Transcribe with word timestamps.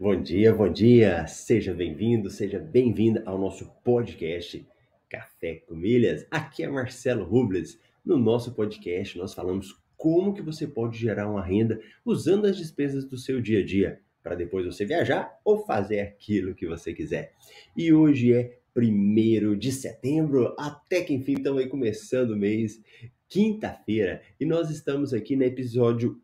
Bom 0.00 0.18
dia, 0.18 0.54
bom 0.54 0.72
dia. 0.72 1.26
Seja 1.26 1.74
bem-vindo, 1.74 2.30
seja 2.30 2.58
bem-vinda 2.58 3.22
ao 3.26 3.36
nosso 3.36 3.70
podcast 3.84 4.66
Café 5.10 5.56
com 5.56 5.74
Milhas. 5.74 6.26
Aqui 6.30 6.62
é 6.62 6.68
Marcelo 6.70 7.22
Rubles. 7.22 7.78
No 8.02 8.16
nosso 8.16 8.54
podcast 8.54 9.18
nós 9.18 9.34
falamos 9.34 9.78
como 9.98 10.32
que 10.32 10.40
você 10.40 10.66
pode 10.66 10.96
gerar 10.96 11.28
uma 11.28 11.44
renda 11.44 11.78
usando 12.02 12.46
as 12.46 12.56
despesas 12.56 13.04
do 13.04 13.18
seu 13.18 13.42
dia 13.42 13.60
a 13.60 13.62
dia 13.62 14.00
para 14.22 14.34
depois 14.34 14.64
você 14.64 14.86
viajar 14.86 15.38
ou 15.44 15.66
fazer 15.66 16.00
aquilo 16.00 16.54
que 16.54 16.66
você 16.66 16.94
quiser. 16.94 17.34
E 17.76 17.92
hoje 17.92 18.32
é 18.32 18.58
1 18.74 19.58
de 19.58 19.70
setembro, 19.70 20.56
até 20.58 21.02
que 21.02 21.12
enfim 21.12 21.34
estamos 21.34 21.60
aí 21.60 21.68
começando 21.68 22.30
o 22.30 22.38
mês, 22.38 22.82
quinta-feira, 23.28 24.22
e 24.40 24.46
nós 24.46 24.70
estamos 24.70 25.12
aqui 25.12 25.36
no 25.36 25.44
episódio 25.44 26.18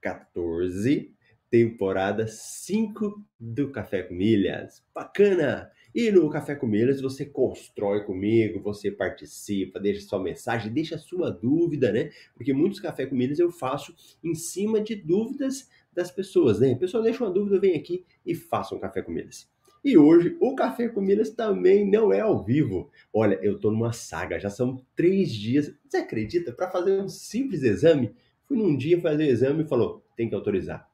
14 0.00 1.15
temporada 1.50 2.26
5 2.26 3.22
do 3.38 3.70
Café 3.70 4.02
com 4.02 4.14
Milhas. 4.14 4.84
Bacana! 4.94 5.70
E 5.94 6.10
no 6.10 6.28
Café 6.28 6.54
com 6.54 6.66
Milhas 6.66 7.00
você 7.00 7.24
constrói 7.24 8.04
comigo, 8.04 8.60
você 8.60 8.90
participa, 8.90 9.80
deixa 9.80 10.06
sua 10.06 10.22
mensagem, 10.22 10.72
deixa 10.72 10.98
sua 10.98 11.30
dúvida, 11.30 11.90
né? 11.90 12.10
Porque 12.34 12.52
muitos 12.52 12.80
Café 12.80 13.06
com 13.06 13.14
Milhas 13.14 13.38
eu 13.38 13.50
faço 13.50 13.94
em 14.22 14.34
cima 14.34 14.80
de 14.80 14.94
dúvidas 14.94 15.70
das 15.94 16.10
pessoas, 16.10 16.60
né? 16.60 16.72
A 16.72 16.76
pessoa 16.76 17.02
deixa 17.02 17.24
uma 17.24 17.32
dúvida, 17.32 17.58
vem 17.58 17.74
aqui 17.74 18.04
e 18.26 18.34
faça 18.34 18.74
um 18.74 18.78
Café 18.78 19.00
com 19.00 19.12
Milhas. 19.12 19.48
E 19.82 19.96
hoje 19.96 20.36
o 20.40 20.54
Café 20.54 20.88
com 20.88 21.00
Milhas 21.00 21.30
também 21.30 21.88
não 21.88 22.12
é 22.12 22.20
ao 22.20 22.44
vivo. 22.44 22.90
Olha, 23.12 23.38
eu 23.40 23.58
tô 23.58 23.70
numa 23.70 23.92
saga, 23.92 24.38
já 24.38 24.50
são 24.50 24.84
três 24.94 25.32
dias. 25.32 25.72
Você 25.88 25.98
acredita? 25.98 26.52
Para 26.52 26.70
fazer 26.70 27.00
um 27.00 27.08
simples 27.08 27.62
exame, 27.62 28.12
fui 28.46 28.58
num 28.58 28.76
dia 28.76 29.00
fazer 29.00 29.24
o 29.24 29.30
exame 29.30 29.62
e 29.62 29.68
falou: 29.68 30.04
tem 30.16 30.28
que 30.28 30.34
autorizar. 30.34 30.90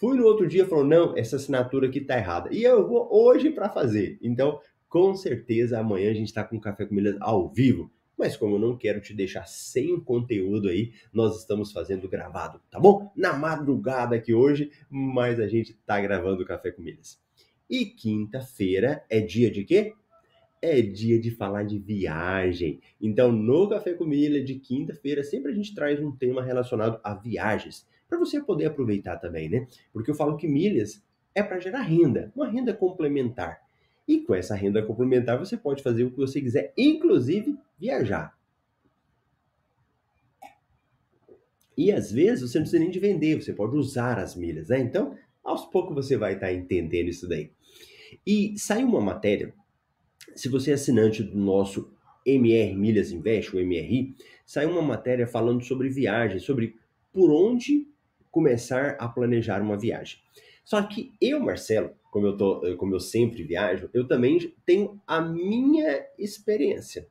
Fui 0.00 0.16
no 0.16 0.24
outro 0.24 0.48
dia 0.48 0.62
e 0.62 0.66
falou: 0.66 0.82
não, 0.82 1.16
essa 1.16 1.36
assinatura 1.36 1.86
aqui 1.86 2.00
tá 2.00 2.16
errada. 2.16 2.48
E 2.50 2.64
eu 2.64 2.88
vou 2.88 3.06
hoje 3.12 3.50
para 3.50 3.68
fazer. 3.68 4.18
Então, 4.22 4.58
com 4.88 5.14
certeza, 5.14 5.78
amanhã 5.78 6.10
a 6.10 6.14
gente 6.14 6.28
está 6.28 6.42
com 6.42 6.56
o 6.56 6.60
Café 6.60 6.86
com 6.86 6.94
Milhas 6.94 7.18
ao 7.20 7.50
vivo. 7.50 7.92
Mas 8.16 8.34
como 8.34 8.56
eu 8.56 8.58
não 8.58 8.76
quero 8.78 9.00
te 9.00 9.12
deixar 9.14 9.46
sem 9.46 10.00
conteúdo 10.00 10.68
aí, 10.68 10.92
nós 11.12 11.38
estamos 11.38 11.70
fazendo 11.70 12.08
gravado, 12.08 12.60
tá 12.70 12.80
bom? 12.80 13.12
Na 13.14 13.34
madrugada 13.34 14.16
aqui 14.16 14.32
hoje, 14.32 14.70
mas 14.88 15.38
a 15.38 15.46
gente 15.46 15.74
tá 15.86 16.00
gravando 16.00 16.42
o 16.42 16.46
Café 16.46 16.70
com 16.70 16.82
Milhas. 16.82 17.20
E 17.68 17.84
quinta-feira 17.84 19.04
é 19.08 19.20
dia 19.20 19.50
de 19.50 19.64
quê? 19.64 19.92
É 20.62 20.80
dia 20.80 21.20
de 21.20 21.30
falar 21.30 21.62
de 21.62 21.78
viagem. 21.78 22.80
Então, 23.00 23.30
no 23.30 23.68
Café 23.68 23.92
com 23.94 24.04
Milha 24.04 24.42
de 24.42 24.54
quinta-feira, 24.54 25.22
sempre 25.22 25.52
a 25.52 25.54
gente 25.54 25.74
traz 25.74 26.00
um 26.00 26.10
tema 26.10 26.42
relacionado 26.42 26.98
a 27.04 27.14
viagens 27.14 27.86
para 28.10 28.18
você 28.18 28.40
poder 28.42 28.66
aproveitar 28.66 29.16
também, 29.16 29.48
né? 29.48 29.68
Porque 29.92 30.10
eu 30.10 30.14
falo 30.16 30.36
que 30.36 30.48
milhas 30.48 31.00
é 31.32 31.44
para 31.44 31.60
gerar 31.60 31.82
renda, 31.82 32.32
uma 32.34 32.48
renda 32.48 32.74
complementar. 32.74 33.62
E 34.06 34.18
com 34.18 34.34
essa 34.34 34.56
renda 34.56 34.82
complementar 34.82 35.38
você 35.38 35.56
pode 35.56 35.80
fazer 35.80 36.02
o 36.02 36.10
que 36.10 36.16
você 36.16 36.40
quiser, 36.40 36.74
inclusive 36.76 37.56
viajar. 37.78 38.36
E 41.78 41.92
às 41.92 42.10
vezes 42.10 42.50
você 42.50 42.58
não 42.58 42.64
precisa 42.64 42.82
nem 42.82 42.90
de 42.90 42.98
vender, 42.98 43.40
você 43.40 43.52
pode 43.52 43.76
usar 43.76 44.18
as 44.18 44.34
milhas, 44.34 44.68
né? 44.68 44.80
Então, 44.80 45.16
aos 45.42 45.64
poucos 45.66 45.94
você 45.94 46.16
vai 46.16 46.34
estar 46.34 46.48
tá 46.48 46.52
entendendo 46.52 47.08
isso 47.08 47.28
daí. 47.28 47.52
E 48.26 48.58
saiu 48.58 48.88
uma 48.88 49.00
matéria, 49.00 49.54
se 50.34 50.48
você 50.48 50.72
é 50.72 50.74
assinante 50.74 51.22
do 51.22 51.38
nosso 51.38 51.92
MR 52.26 52.74
Milhas 52.74 53.12
Invest, 53.12 53.56
o 53.56 53.60
MRI, 53.60 54.14
saiu 54.44 54.70
uma 54.70 54.82
matéria 54.82 55.28
falando 55.28 55.64
sobre 55.64 55.88
viagem, 55.88 56.40
sobre 56.40 56.76
por 57.12 57.30
onde 57.30 57.86
começar 58.30 58.96
a 58.98 59.08
planejar 59.08 59.60
uma 59.60 59.76
viagem. 59.76 60.18
Só 60.64 60.80
que 60.82 61.12
eu, 61.20 61.40
Marcelo, 61.40 61.90
como 62.10 62.26
eu, 62.26 62.36
tô, 62.36 62.76
como 62.76 62.94
eu 62.94 63.00
sempre 63.00 63.42
viajo, 63.42 63.88
eu 63.92 64.06
também 64.06 64.52
tenho 64.64 65.00
a 65.06 65.20
minha 65.20 66.04
experiência. 66.18 67.06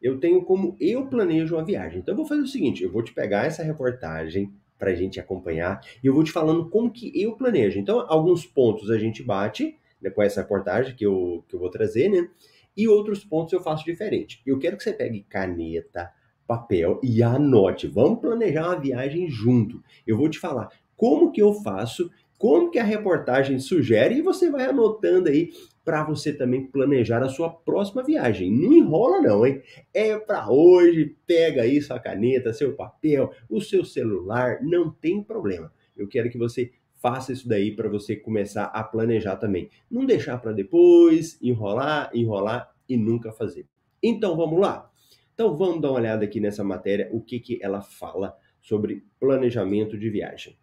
Eu 0.00 0.18
tenho 0.20 0.44
como 0.44 0.76
eu 0.80 1.06
planejo 1.06 1.56
uma 1.56 1.64
viagem. 1.64 2.00
Então 2.00 2.12
eu 2.12 2.16
vou 2.16 2.26
fazer 2.26 2.42
o 2.42 2.46
seguinte, 2.46 2.82
eu 2.82 2.92
vou 2.92 3.02
te 3.02 3.12
pegar 3.12 3.46
essa 3.46 3.62
reportagem 3.62 4.52
para 4.78 4.90
a 4.90 4.94
gente 4.94 5.18
acompanhar 5.18 5.80
e 6.02 6.06
eu 6.06 6.12
vou 6.12 6.22
te 6.22 6.32
falando 6.32 6.68
como 6.68 6.92
que 6.92 7.10
eu 7.20 7.36
planejo. 7.36 7.78
Então 7.78 8.04
alguns 8.08 8.44
pontos 8.44 8.90
a 8.90 8.98
gente 8.98 9.22
bate 9.22 9.78
né, 10.00 10.10
com 10.10 10.22
essa 10.22 10.42
reportagem 10.42 10.94
que 10.94 11.06
eu, 11.06 11.44
que 11.48 11.56
eu 11.56 11.60
vou 11.60 11.70
trazer, 11.70 12.10
né? 12.10 12.28
E 12.76 12.88
outros 12.88 13.24
pontos 13.24 13.52
eu 13.52 13.60
faço 13.60 13.84
diferente. 13.84 14.42
Eu 14.44 14.58
quero 14.58 14.76
que 14.76 14.82
você 14.82 14.92
pegue 14.92 15.24
caneta, 15.28 16.12
papel 16.46 17.00
e 17.02 17.22
anote. 17.22 17.86
Vamos 17.86 18.20
planejar 18.20 18.66
uma 18.68 18.80
viagem 18.80 19.28
junto. 19.28 19.82
Eu 20.06 20.16
vou 20.16 20.28
te 20.28 20.38
falar 20.38 20.68
como 20.96 21.32
que 21.32 21.42
eu 21.42 21.52
faço, 21.54 22.10
como 22.38 22.70
que 22.70 22.78
a 22.78 22.84
reportagem 22.84 23.58
sugere 23.58 24.16
e 24.16 24.22
você 24.22 24.50
vai 24.50 24.66
anotando 24.66 25.28
aí 25.28 25.50
para 25.84 26.02
você 26.02 26.32
também 26.32 26.66
planejar 26.66 27.22
a 27.22 27.28
sua 27.28 27.50
próxima 27.50 28.02
viagem. 28.02 28.50
Não 28.50 28.72
enrola 28.72 29.20
não, 29.20 29.46
hein? 29.46 29.62
É 29.92 30.18
para 30.18 30.50
hoje, 30.50 31.14
pega 31.26 31.62
aí 31.62 31.80
sua 31.82 32.00
caneta, 32.00 32.52
seu 32.52 32.74
papel, 32.74 33.32
o 33.48 33.60
seu 33.60 33.84
celular, 33.84 34.62
não 34.62 34.90
tem 34.90 35.22
problema. 35.22 35.70
Eu 35.96 36.08
quero 36.08 36.30
que 36.30 36.38
você 36.38 36.72
faça 37.04 37.32
isso 37.32 37.46
daí 37.46 37.70
para 37.70 37.88
você 37.88 38.16
começar 38.16 38.64
a 38.64 38.82
planejar 38.82 39.36
também. 39.36 39.68
Não 39.90 40.06
deixar 40.06 40.38
para 40.38 40.52
depois, 40.52 41.38
enrolar, 41.42 42.10
enrolar 42.14 42.70
e 42.88 42.96
nunca 42.96 43.30
fazer. 43.30 43.66
Então 44.02 44.36
vamos 44.36 44.58
lá. 44.58 44.90
Então 45.34 45.56
vamos 45.56 45.82
dar 45.82 45.90
uma 45.90 45.98
olhada 45.98 46.24
aqui 46.24 46.38
nessa 46.38 46.62
matéria, 46.62 47.08
o 47.12 47.20
que, 47.20 47.40
que 47.40 47.58
ela 47.60 47.82
fala 47.82 48.38
sobre 48.60 49.04
planejamento 49.18 49.98
de 49.98 50.08
viagem. 50.08 50.56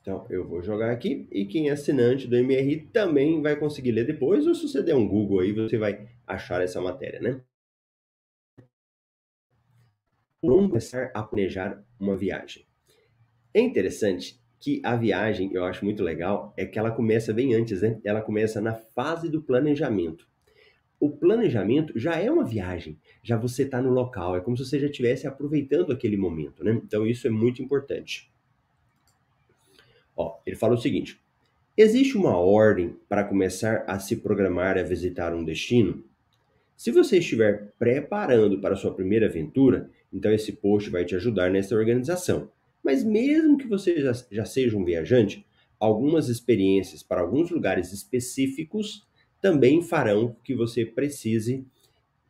Então, 0.00 0.24
eu 0.30 0.46
vou 0.46 0.62
jogar 0.62 0.92
aqui 0.92 1.26
e 1.32 1.46
quem 1.46 1.68
é 1.68 1.72
assinante 1.72 2.28
do 2.28 2.36
MRI 2.36 2.88
também 2.92 3.42
vai 3.42 3.56
conseguir 3.56 3.90
ler 3.90 4.06
depois, 4.06 4.46
ou 4.46 4.54
se 4.54 4.68
você 4.68 4.80
der 4.80 4.94
um 4.94 5.08
Google 5.08 5.40
aí, 5.40 5.50
você 5.50 5.76
vai 5.76 6.06
achar 6.24 6.62
essa 6.62 6.80
matéria, 6.80 7.18
né? 7.18 7.40
Como 10.40 10.68
começar 10.68 11.10
a 11.12 11.22
planejar 11.24 11.84
uma 11.98 12.16
viagem? 12.16 12.64
É 13.52 13.60
interessante 13.60 14.40
que 14.60 14.80
a 14.84 14.94
viagem, 14.94 15.50
eu 15.52 15.64
acho 15.64 15.84
muito 15.84 16.04
legal, 16.04 16.54
é 16.56 16.64
que 16.64 16.78
ela 16.78 16.92
começa 16.92 17.32
bem 17.32 17.54
antes, 17.54 17.82
né? 17.82 18.00
Ela 18.04 18.20
começa 18.20 18.60
na 18.60 18.74
fase 18.74 19.28
do 19.28 19.42
planejamento 19.42 20.28
o 21.06 21.16
planejamento 21.16 21.98
já 21.98 22.16
é 22.16 22.30
uma 22.30 22.44
viagem, 22.44 22.98
já 23.22 23.36
você 23.36 23.62
está 23.62 23.80
no 23.80 23.90
local, 23.90 24.36
é 24.36 24.40
como 24.40 24.56
se 24.56 24.64
você 24.64 24.80
já 24.80 24.86
estivesse 24.86 25.26
aproveitando 25.26 25.92
aquele 25.92 26.16
momento, 26.16 26.64
né? 26.64 26.80
Então 26.84 27.06
isso 27.06 27.26
é 27.26 27.30
muito 27.30 27.62
importante. 27.62 28.30
Ó, 30.16 30.38
ele 30.44 30.56
fala 30.56 30.74
o 30.74 30.78
seguinte: 30.78 31.20
existe 31.76 32.16
uma 32.16 32.36
ordem 32.36 32.96
para 33.08 33.24
começar 33.24 33.84
a 33.86 33.98
se 33.98 34.16
programar 34.16 34.76
a 34.76 34.82
visitar 34.82 35.34
um 35.34 35.44
destino? 35.44 36.04
Se 36.76 36.90
você 36.90 37.18
estiver 37.18 37.72
preparando 37.78 38.60
para 38.60 38.74
a 38.74 38.76
sua 38.76 38.92
primeira 38.92 39.26
aventura, 39.26 39.90
então 40.12 40.32
esse 40.32 40.52
post 40.52 40.90
vai 40.90 41.04
te 41.04 41.14
ajudar 41.14 41.50
nessa 41.50 41.74
organização. 41.74 42.50
Mas 42.82 43.02
mesmo 43.02 43.56
que 43.56 43.66
você 43.66 44.00
já, 44.00 44.12
já 44.30 44.44
seja 44.44 44.76
um 44.76 44.84
viajante, 44.84 45.46
algumas 45.78 46.28
experiências 46.28 47.02
para 47.02 47.20
alguns 47.20 47.50
lugares 47.50 47.92
específicos 47.92 49.06
também 49.46 49.80
farão 49.80 50.34
que 50.42 50.56
você 50.56 50.84
precise 50.84 51.64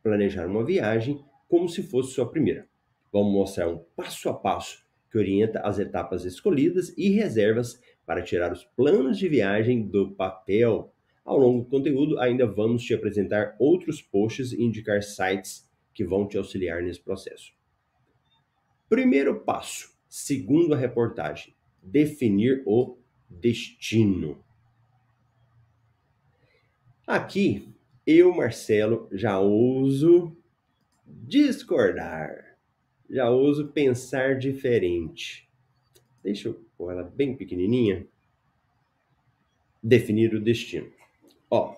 planejar 0.03 0.45
uma 0.45 0.63
viagem 0.63 1.19
como 1.47 1.67
se 1.67 1.81
fosse 1.81 2.13
sua 2.13 2.29
primeira. 2.29 2.69
Vamos 3.11 3.33
mostrar 3.33 3.67
um 3.67 3.83
passo 3.95 4.29
a 4.29 4.35
passo 4.35 4.85
que 5.09 5.17
orienta 5.17 5.61
as 5.61 5.79
etapas 5.79 6.25
escolhidas 6.25 6.95
e 6.95 7.09
reservas 7.09 7.81
para 8.05 8.21
tirar 8.21 8.53
os 8.53 8.63
planos 8.63 9.17
de 9.17 9.27
viagem 9.27 9.87
do 9.87 10.11
papel. 10.11 10.93
Ao 11.25 11.39
longo 11.39 11.63
do 11.63 11.69
conteúdo, 11.71 12.19
ainda 12.19 12.45
vamos 12.45 12.83
te 12.83 12.93
apresentar 12.93 13.55
outros 13.57 13.99
posts 13.99 14.51
e 14.51 14.61
indicar 14.61 15.01
sites 15.01 15.67
que 15.95 16.05
vão 16.05 16.27
te 16.27 16.37
auxiliar 16.37 16.83
nesse 16.83 17.01
processo. 17.01 17.51
Primeiro 18.87 19.39
passo, 19.39 19.91
segundo 20.07 20.75
a 20.75 20.77
reportagem, 20.77 21.55
definir 21.81 22.61
o 22.63 22.95
destino. 23.27 24.45
Aqui, 27.07 27.73
eu, 28.05 28.35
Marcelo, 28.35 29.07
já 29.13 29.39
ouso 29.39 30.35
discordar, 31.05 32.57
já 33.09 33.29
ouso 33.29 33.69
pensar 33.69 34.37
diferente. 34.37 35.49
Deixa 36.21 36.49
eu 36.49 36.65
pôr 36.77 36.91
ela 36.91 37.03
bem 37.03 37.33
pequenininha. 37.33 38.05
Definir 39.81 40.35
o 40.35 40.43
destino. 40.43 40.91
Ó, 41.49 41.77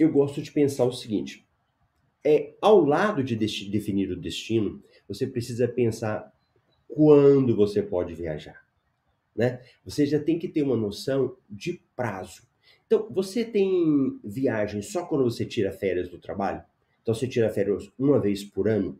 eu 0.00 0.10
gosto 0.10 0.40
de 0.40 0.50
pensar 0.50 0.86
o 0.86 0.92
seguinte: 0.92 1.46
é 2.24 2.54
ao 2.62 2.82
lado 2.82 3.22
de 3.22 3.36
definir 3.36 4.10
o 4.10 4.18
destino, 4.18 4.82
você 5.06 5.26
precisa 5.26 5.68
pensar 5.68 6.32
quando 6.88 7.54
você 7.54 7.82
pode 7.82 8.14
viajar, 8.14 8.66
né? 9.36 9.62
Você 9.84 10.06
já 10.06 10.18
tem 10.18 10.38
que 10.38 10.48
ter 10.48 10.62
uma 10.62 10.78
noção 10.78 11.36
de 11.50 11.78
prazo. 11.94 12.53
Então, 12.86 13.08
você 13.10 13.44
tem 13.44 14.18
viagem 14.22 14.82
só 14.82 15.04
quando 15.06 15.24
você 15.24 15.44
tira 15.44 15.72
férias 15.72 16.08
do 16.08 16.18
trabalho? 16.18 16.62
Então, 17.02 17.14
você 17.14 17.26
tira 17.26 17.50
férias 17.50 17.90
uma 17.98 18.20
vez 18.20 18.44
por 18.44 18.68
ano? 18.68 18.98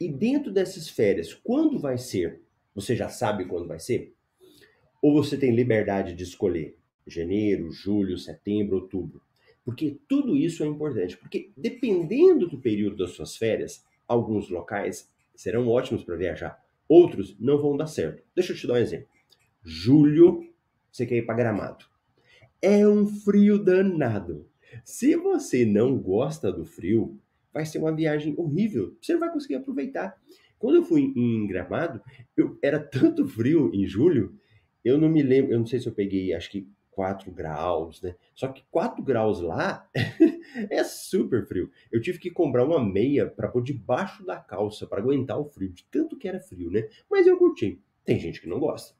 E 0.00 0.08
dentro 0.08 0.52
dessas 0.52 0.88
férias, 0.88 1.34
quando 1.34 1.78
vai 1.78 1.98
ser? 1.98 2.40
Você 2.74 2.94
já 2.94 3.08
sabe 3.08 3.46
quando 3.46 3.66
vai 3.66 3.80
ser? 3.80 4.14
Ou 5.02 5.12
você 5.12 5.36
tem 5.36 5.54
liberdade 5.54 6.14
de 6.14 6.22
escolher 6.22 6.76
janeiro, 7.06 7.70
julho, 7.70 8.16
setembro, 8.16 8.76
outubro? 8.76 9.20
Porque 9.64 9.98
tudo 10.08 10.36
isso 10.36 10.62
é 10.62 10.66
importante, 10.66 11.16
porque 11.16 11.50
dependendo 11.56 12.48
do 12.48 12.58
período 12.58 12.96
das 12.96 13.10
suas 13.10 13.36
férias, 13.36 13.84
alguns 14.06 14.48
locais 14.48 15.10
serão 15.34 15.68
ótimos 15.68 16.02
para 16.02 16.16
viajar, 16.16 16.64
outros 16.88 17.36
não 17.38 17.60
vão 17.60 17.76
dar 17.76 17.86
certo. 17.86 18.22
Deixa 18.34 18.52
eu 18.52 18.56
te 18.56 18.66
dar 18.66 18.74
um 18.74 18.78
exemplo. 18.78 19.08
Julho, 19.62 20.48
você 20.90 21.04
quer 21.04 21.16
ir 21.16 21.26
para 21.26 21.34
Gramado. 21.34 21.84
É 22.60 22.86
um 22.86 23.06
frio 23.06 23.62
danado. 23.62 24.48
Se 24.84 25.14
você 25.16 25.64
não 25.64 25.96
gosta 25.96 26.52
do 26.52 26.64
frio, 26.64 27.18
vai 27.52 27.64
ser 27.64 27.78
uma 27.78 27.94
viagem 27.94 28.34
horrível. 28.36 28.96
Você 29.00 29.12
não 29.12 29.20
vai 29.20 29.32
conseguir 29.32 29.56
aproveitar. 29.56 30.20
Quando 30.58 30.76
eu 30.76 30.84
fui 30.84 31.12
em 31.16 31.46
Gramado, 31.46 32.02
eu 32.36 32.58
era 32.62 32.80
tanto 32.80 33.26
frio 33.28 33.70
em 33.72 33.86
julho, 33.86 34.34
eu 34.84 34.98
não 34.98 35.08
me 35.08 35.22
lembro, 35.22 35.52
eu 35.52 35.58
não 35.58 35.66
sei 35.66 35.78
se 35.78 35.86
eu 35.86 35.92
peguei, 35.92 36.34
acho 36.34 36.50
que 36.50 36.68
4 36.90 37.30
graus, 37.30 38.02
né? 38.02 38.16
Só 38.34 38.48
que 38.48 38.64
4 38.72 39.04
graus 39.04 39.40
lá 39.40 39.88
é 40.68 40.82
super 40.82 41.46
frio. 41.46 41.70
Eu 41.92 42.00
tive 42.00 42.18
que 42.18 42.28
comprar 42.28 42.64
uma 42.64 42.84
meia 42.84 43.28
para 43.28 43.46
pôr 43.46 43.62
debaixo 43.62 44.26
da 44.26 44.36
calça 44.36 44.84
para 44.84 45.00
aguentar 45.00 45.38
o 45.38 45.44
frio, 45.44 45.72
de 45.72 45.84
tanto 45.84 46.16
que 46.16 46.26
era 46.26 46.40
frio, 46.40 46.72
né? 46.72 46.88
Mas 47.08 47.24
eu 47.24 47.38
curti. 47.38 47.80
Tem 48.04 48.18
gente 48.18 48.40
que 48.40 48.48
não 48.48 48.58
gosta. 48.58 48.96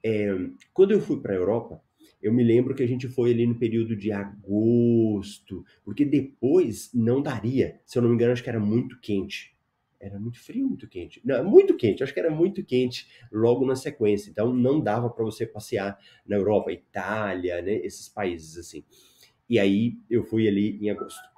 É, 0.00 0.28
quando 0.72 0.92
eu 0.92 1.00
fui 1.00 1.20
para 1.20 1.32
a 1.32 1.36
Europa, 1.36 1.82
eu 2.24 2.32
me 2.32 2.42
lembro 2.42 2.74
que 2.74 2.82
a 2.82 2.86
gente 2.88 3.06
foi 3.06 3.32
ali 3.32 3.46
no 3.46 3.54
período 3.54 3.94
de 3.94 4.10
agosto, 4.10 5.62
porque 5.84 6.06
depois 6.06 6.90
não 6.94 7.20
daria. 7.20 7.78
Se 7.84 7.98
eu 7.98 8.02
não 8.02 8.08
me 8.08 8.14
engano, 8.14 8.32
acho 8.32 8.42
que 8.42 8.48
era 8.48 8.58
muito 8.58 8.98
quente. 8.98 9.54
Era 10.00 10.18
muito 10.18 10.42
frio, 10.42 10.66
muito 10.66 10.88
quente. 10.88 11.20
Não, 11.22 11.44
muito 11.44 11.76
quente, 11.76 12.02
acho 12.02 12.14
que 12.14 12.18
era 12.18 12.30
muito 12.30 12.64
quente 12.64 13.06
logo 13.30 13.66
na 13.66 13.76
sequência. 13.76 14.30
Então 14.30 14.54
não 14.54 14.80
dava 14.80 15.10
para 15.10 15.22
você 15.22 15.46
passear 15.46 15.98
na 16.26 16.36
Europa, 16.36 16.72
Itália, 16.72 17.60
né, 17.60 17.74
esses 17.84 18.08
países 18.08 18.56
assim. 18.56 18.82
E 19.46 19.58
aí 19.58 19.98
eu 20.08 20.24
fui 20.24 20.48
ali 20.48 20.78
em 20.80 20.88
agosto. 20.88 21.28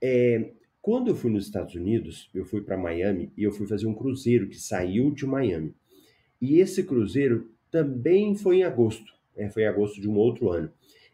É, 0.00 0.54
quando 0.80 1.08
eu 1.08 1.14
fui 1.14 1.30
nos 1.30 1.44
Estados 1.44 1.74
Unidos, 1.74 2.30
eu 2.34 2.46
fui 2.46 2.62
para 2.62 2.78
Miami 2.78 3.30
e 3.36 3.42
eu 3.42 3.52
fui 3.52 3.66
fazer 3.66 3.86
um 3.86 3.94
cruzeiro 3.94 4.48
que 4.48 4.58
saiu 4.58 5.10
de 5.10 5.26
Miami. 5.26 5.74
E 6.40 6.58
esse 6.58 6.84
cruzeiro 6.84 7.50
também 7.70 8.34
foi 8.34 8.60
em 8.60 8.64
agosto 8.64 9.19
foi 9.52 9.62
em 9.62 9.66
agosto 9.66 10.00
de 10.00 10.08
um 10.08 10.16
outro 10.16 10.50
ano. 10.50 10.70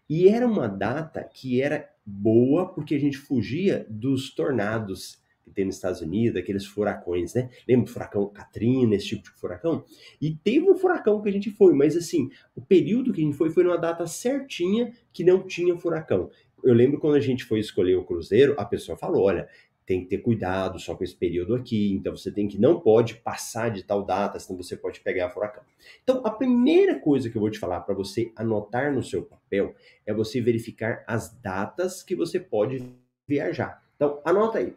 E 0.09 0.29
era 0.29 0.47
uma 0.47 0.69
data 0.69 1.23
que 1.23 1.61
era 1.61 1.89
boa 2.05 2.73
porque 2.73 2.95
a 2.95 3.01
gente 3.01 3.19
fugia 3.19 3.85
dos 3.89 4.35
tornados 4.35 5.19
que 5.47 5.51
tem 5.53 5.65
nos 5.65 5.77
Estados 5.77 6.01
Unidos, 6.01 6.41
aqueles 6.41 6.67
furacões, 6.67 7.35
né? 7.35 7.49
Lembra 7.69 7.87
do 7.87 7.93
furacão 7.93 8.27
Katrina, 8.29 8.97
esse 8.97 9.07
tipo 9.07 9.23
de 9.23 9.31
furacão? 9.31 9.85
E 10.21 10.35
teve 10.35 10.69
um 10.69 10.77
furacão 10.77 11.23
que 11.23 11.29
a 11.29 11.33
gente 11.33 11.51
foi, 11.53 11.73
mas 11.73 11.97
assim, 11.97 12.29
o 12.55 12.61
período 12.61 13.13
que 13.13 13.21
a 13.21 13.25
gente 13.25 13.37
foi 13.37 13.51
foi 13.51 13.63
numa 13.63 13.79
data 13.79 14.07
certinha 14.09 14.93
que 15.13 15.23
não 15.23 15.47
tinha 15.47 15.77
furacão. 15.77 16.31
Eu 16.65 16.75
lembro 16.75 16.99
quando 16.99 17.15
a 17.15 17.21
gente 17.21 17.45
foi 17.45 17.61
escolher 17.61 17.95
o 17.95 18.05
cruzeiro, 18.05 18.55
a 18.59 18.65
pessoa 18.65 18.99
falou: 18.99 19.23
olha, 19.25 19.49
tem 19.87 20.03
que 20.03 20.09
ter 20.09 20.19
cuidado 20.19 20.79
só 20.81 20.97
com 20.97 21.05
esse 21.05 21.15
período 21.15 21.55
aqui, 21.55 21.93
então 21.95 22.17
você 22.17 22.31
tem 22.31 22.49
que 22.49 22.59
não 22.59 22.81
pode 22.81 23.15
passar 23.15 23.71
de 23.71 23.85
tal 23.85 24.05
data, 24.05 24.39
senão 24.39 24.61
você 24.61 24.77
pode 24.77 25.01
pegar 25.01 25.31
furacão. 25.31 25.63
Então, 26.03 26.21
a 26.27 26.31
primeira 26.31 26.99
coisa 26.99 27.31
que 27.31 27.37
eu 27.37 27.41
vou 27.41 27.51
te 27.51 27.59
falar 27.59 27.81
para 27.81 27.95
você 27.95 28.33
anotar 28.35 28.93
no 28.93 29.03
seu 29.03 29.23
papel 29.23 29.75
é 30.05 30.13
você 30.13 30.41
verificar 30.41 31.05
as 31.07 31.33
datas 31.41 32.03
que 32.03 32.17
você 32.17 32.41
pode 32.41 32.85
viajar. 33.29 33.81
Então, 33.95 34.21
anota 34.25 34.59
aí. 34.59 34.77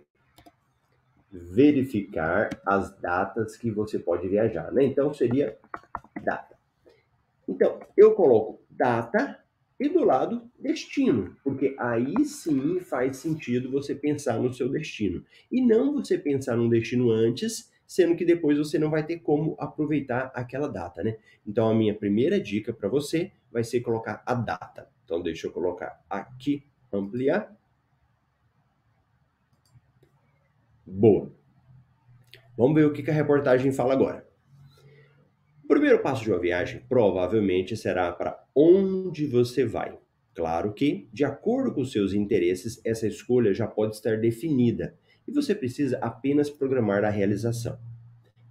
Verificar 1.31 2.49
as 2.63 2.95
datas 2.97 3.57
que 3.57 3.71
você 3.71 3.97
pode 3.97 4.27
viajar, 4.27 4.71
né? 4.71 4.83
Então 4.83 5.11
seria 5.13 5.57
data. 6.23 6.55
Então, 7.47 7.79
eu 7.97 8.13
coloco 8.13 8.61
data 8.69 9.38
e 9.79 9.87
do 9.87 10.03
lado, 10.03 10.51
destino, 10.59 11.37
porque 11.41 11.73
aí 11.79 12.25
sim 12.25 12.81
faz 12.81 13.17
sentido 13.17 13.71
você 13.71 13.95
pensar 13.95 14.37
no 14.37 14.53
seu 14.53 14.69
destino. 14.69 15.23
E 15.49 15.61
não 15.61 15.93
você 15.93 16.17
pensar 16.17 16.57
num 16.57 16.67
destino 16.67 17.09
antes, 17.09 17.71
sendo 17.87 18.15
que 18.15 18.25
depois 18.25 18.57
você 18.57 18.77
não 18.77 18.89
vai 18.89 19.05
ter 19.05 19.19
como 19.19 19.55
aproveitar 19.57 20.31
aquela 20.35 20.67
data, 20.67 21.01
né? 21.01 21.17
Então 21.47 21.69
a 21.69 21.73
minha 21.73 21.95
primeira 21.95 22.39
dica 22.39 22.73
para 22.73 22.89
você 22.89 23.31
vai 23.51 23.63
ser 23.63 23.79
colocar 23.79 24.21
a 24.25 24.33
data. 24.33 24.89
Então 25.05 25.21
deixa 25.21 25.47
eu 25.47 25.51
colocar 25.51 26.03
aqui, 26.09 26.63
ampliar. 26.91 27.57
Boa. 30.85 31.31
Vamos 32.57 32.75
ver 32.75 32.85
o 32.85 32.91
que 32.91 33.09
a 33.09 33.13
reportagem 33.13 33.71
fala 33.71 33.93
agora. 33.93 34.28
O 35.69 35.71
primeiro 35.71 36.01
passo 36.01 36.23
de 36.23 36.31
uma 36.31 36.39
viagem 36.39 36.81
provavelmente 36.89 37.77
será 37.77 38.11
para 38.11 38.43
onde 38.55 39.27
você 39.27 39.63
vai. 39.63 39.99
Claro 40.33 40.73
que, 40.73 41.07
de 41.13 41.23
acordo 41.23 41.71
com 41.71 41.85
seus 41.85 42.11
interesses, 42.11 42.81
essa 42.83 43.05
escolha 43.05 43.53
já 43.53 43.67
pode 43.67 43.95
estar 43.95 44.17
definida 44.17 44.97
e 45.27 45.31
você 45.31 45.53
precisa 45.53 45.99
apenas 45.99 46.49
programar 46.49 47.05
a 47.05 47.11
realização. 47.11 47.77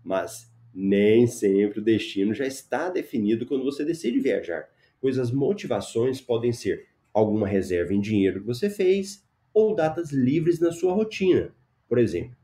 Mas 0.04 0.48
nem 0.72 1.26
sempre 1.26 1.80
o 1.80 1.84
destino 1.84 2.32
já 2.32 2.46
está 2.46 2.88
definido 2.88 3.46
quando 3.46 3.64
você 3.64 3.84
decide 3.84 4.20
viajar, 4.20 4.68
pois 5.00 5.18
as 5.18 5.32
motivações 5.32 6.20
podem 6.20 6.52
ser 6.52 6.86
alguma 7.12 7.48
reserva 7.48 7.92
em 7.92 8.00
dinheiro 8.00 8.42
que 8.42 8.46
você 8.46 8.70
fez 8.70 9.26
ou 9.52 9.74
datas 9.74 10.12
livres 10.12 10.60
na 10.60 10.70
sua 10.70 10.92
rotina, 10.92 11.52
por 11.88 11.98
exemplo. 11.98 12.36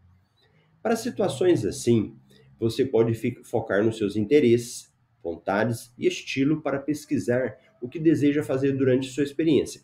Para 0.82 0.96
situações 0.96 1.64
assim, 1.64 2.16
você 2.58 2.84
pode 2.84 3.14
focar 3.44 3.84
nos 3.84 3.98
seus 3.98 4.16
interesses, 4.16 4.92
vontades 5.22 5.92
e 5.98 6.06
estilo 6.06 6.60
para 6.60 6.78
pesquisar 6.78 7.56
o 7.80 7.88
que 7.88 7.98
deseja 7.98 8.42
fazer 8.42 8.72
durante 8.72 9.08
sua 9.08 9.24
experiência. 9.24 9.82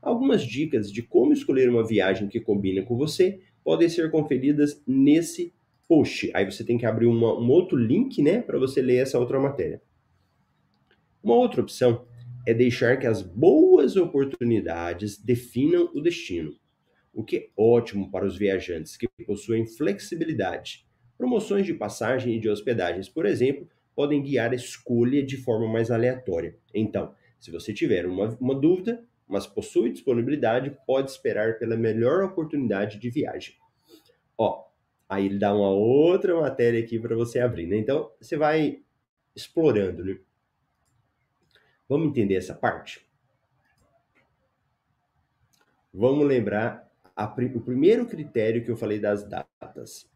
Algumas 0.00 0.42
dicas 0.42 0.92
de 0.92 1.02
como 1.02 1.32
escolher 1.32 1.68
uma 1.68 1.86
viagem 1.86 2.28
que 2.28 2.40
combina 2.40 2.82
com 2.82 2.96
você 2.96 3.40
podem 3.64 3.88
ser 3.88 4.10
conferidas 4.10 4.82
nesse 4.86 5.52
post. 5.88 6.30
Aí 6.34 6.44
você 6.44 6.64
tem 6.64 6.78
que 6.78 6.86
abrir 6.86 7.06
uma, 7.06 7.38
um 7.38 7.48
outro 7.50 7.76
link 7.76 8.22
né, 8.22 8.40
para 8.40 8.58
você 8.58 8.80
ler 8.80 8.98
essa 8.98 9.18
outra 9.18 9.40
matéria. 9.40 9.82
Uma 11.22 11.34
outra 11.34 11.60
opção 11.60 12.06
é 12.46 12.54
deixar 12.54 12.98
que 12.98 13.06
as 13.06 13.20
boas 13.20 13.96
oportunidades 13.96 15.18
definam 15.18 15.90
o 15.92 16.00
destino, 16.00 16.54
o 17.12 17.24
que 17.24 17.36
é 17.36 17.48
ótimo 17.56 18.10
para 18.10 18.24
os 18.24 18.38
viajantes 18.38 18.96
que 18.96 19.08
possuem 19.26 19.66
flexibilidade 19.66 20.87
Promoções 21.18 21.66
de 21.66 21.74
passagem 21.74 22.36
e 22.36 22.40
de 22.40 22.48
hospedagens, 22.48 23.08
por 23.08 23.26
exemplo, 23.26 23.68
podem 23.94 24.22
guiar 24.22 24.52
a 24.52 24.54
escolha 24.54 25.20
de 25.26 25.36
forma 25.36 25.66
mais 25.66 25.90
aleatória. 25.90 26.56
Então, 26.72 27.12
se 27.40 27.50
você 27.50 27.74
tiver 27.74 28.06
uma, 28.06 28.28
uma 28.40 28.54
dúvida, 28.54 29.04
mas 29.26 29.44
possui 29.44 29.90
disponibilidade, 29.90 30.78
pode 30.86 31.10
esperar 31.10 31.58
pela 31.58 31.76
melhor 31.76 32.22
oportunidade 32.22 32.98
de 32.98 33.10
viagem. 33.10 33.56
Ó, 34.38 34.68
aí 35.08 35.26
ele 35.26 35.38
dá 35.38 35.52
uma 35.52 35.70
outra 35.70 36.40
matéria 36.40 36.80
aqui 36.80 36.98
para 36.98 37.16
você 37.16 37.40
abrir, 37.40 37.66
né? 37.66 37.76
Então, 37.76 38.12
você 38.20 38.36
vai 38.36 38.80
explorando, 39.34 40.04
né? 40.04 40.18
Vamos 41.88 42.08
entender 42.08 42.36
essa 42.36 42.54
parte? 42.54 43.04
Vamos 45.92 46.26
lembrar 46.26 46.88
a, 47.16 47.24
o 47.24 47.60
primeiro 47.60 48.06
critério 48.06 48.64
que 48.64 48.70
eu 48.70 48.76
falei 48.76 49.00
das 49.00 49.28
datas. 49.28 50.08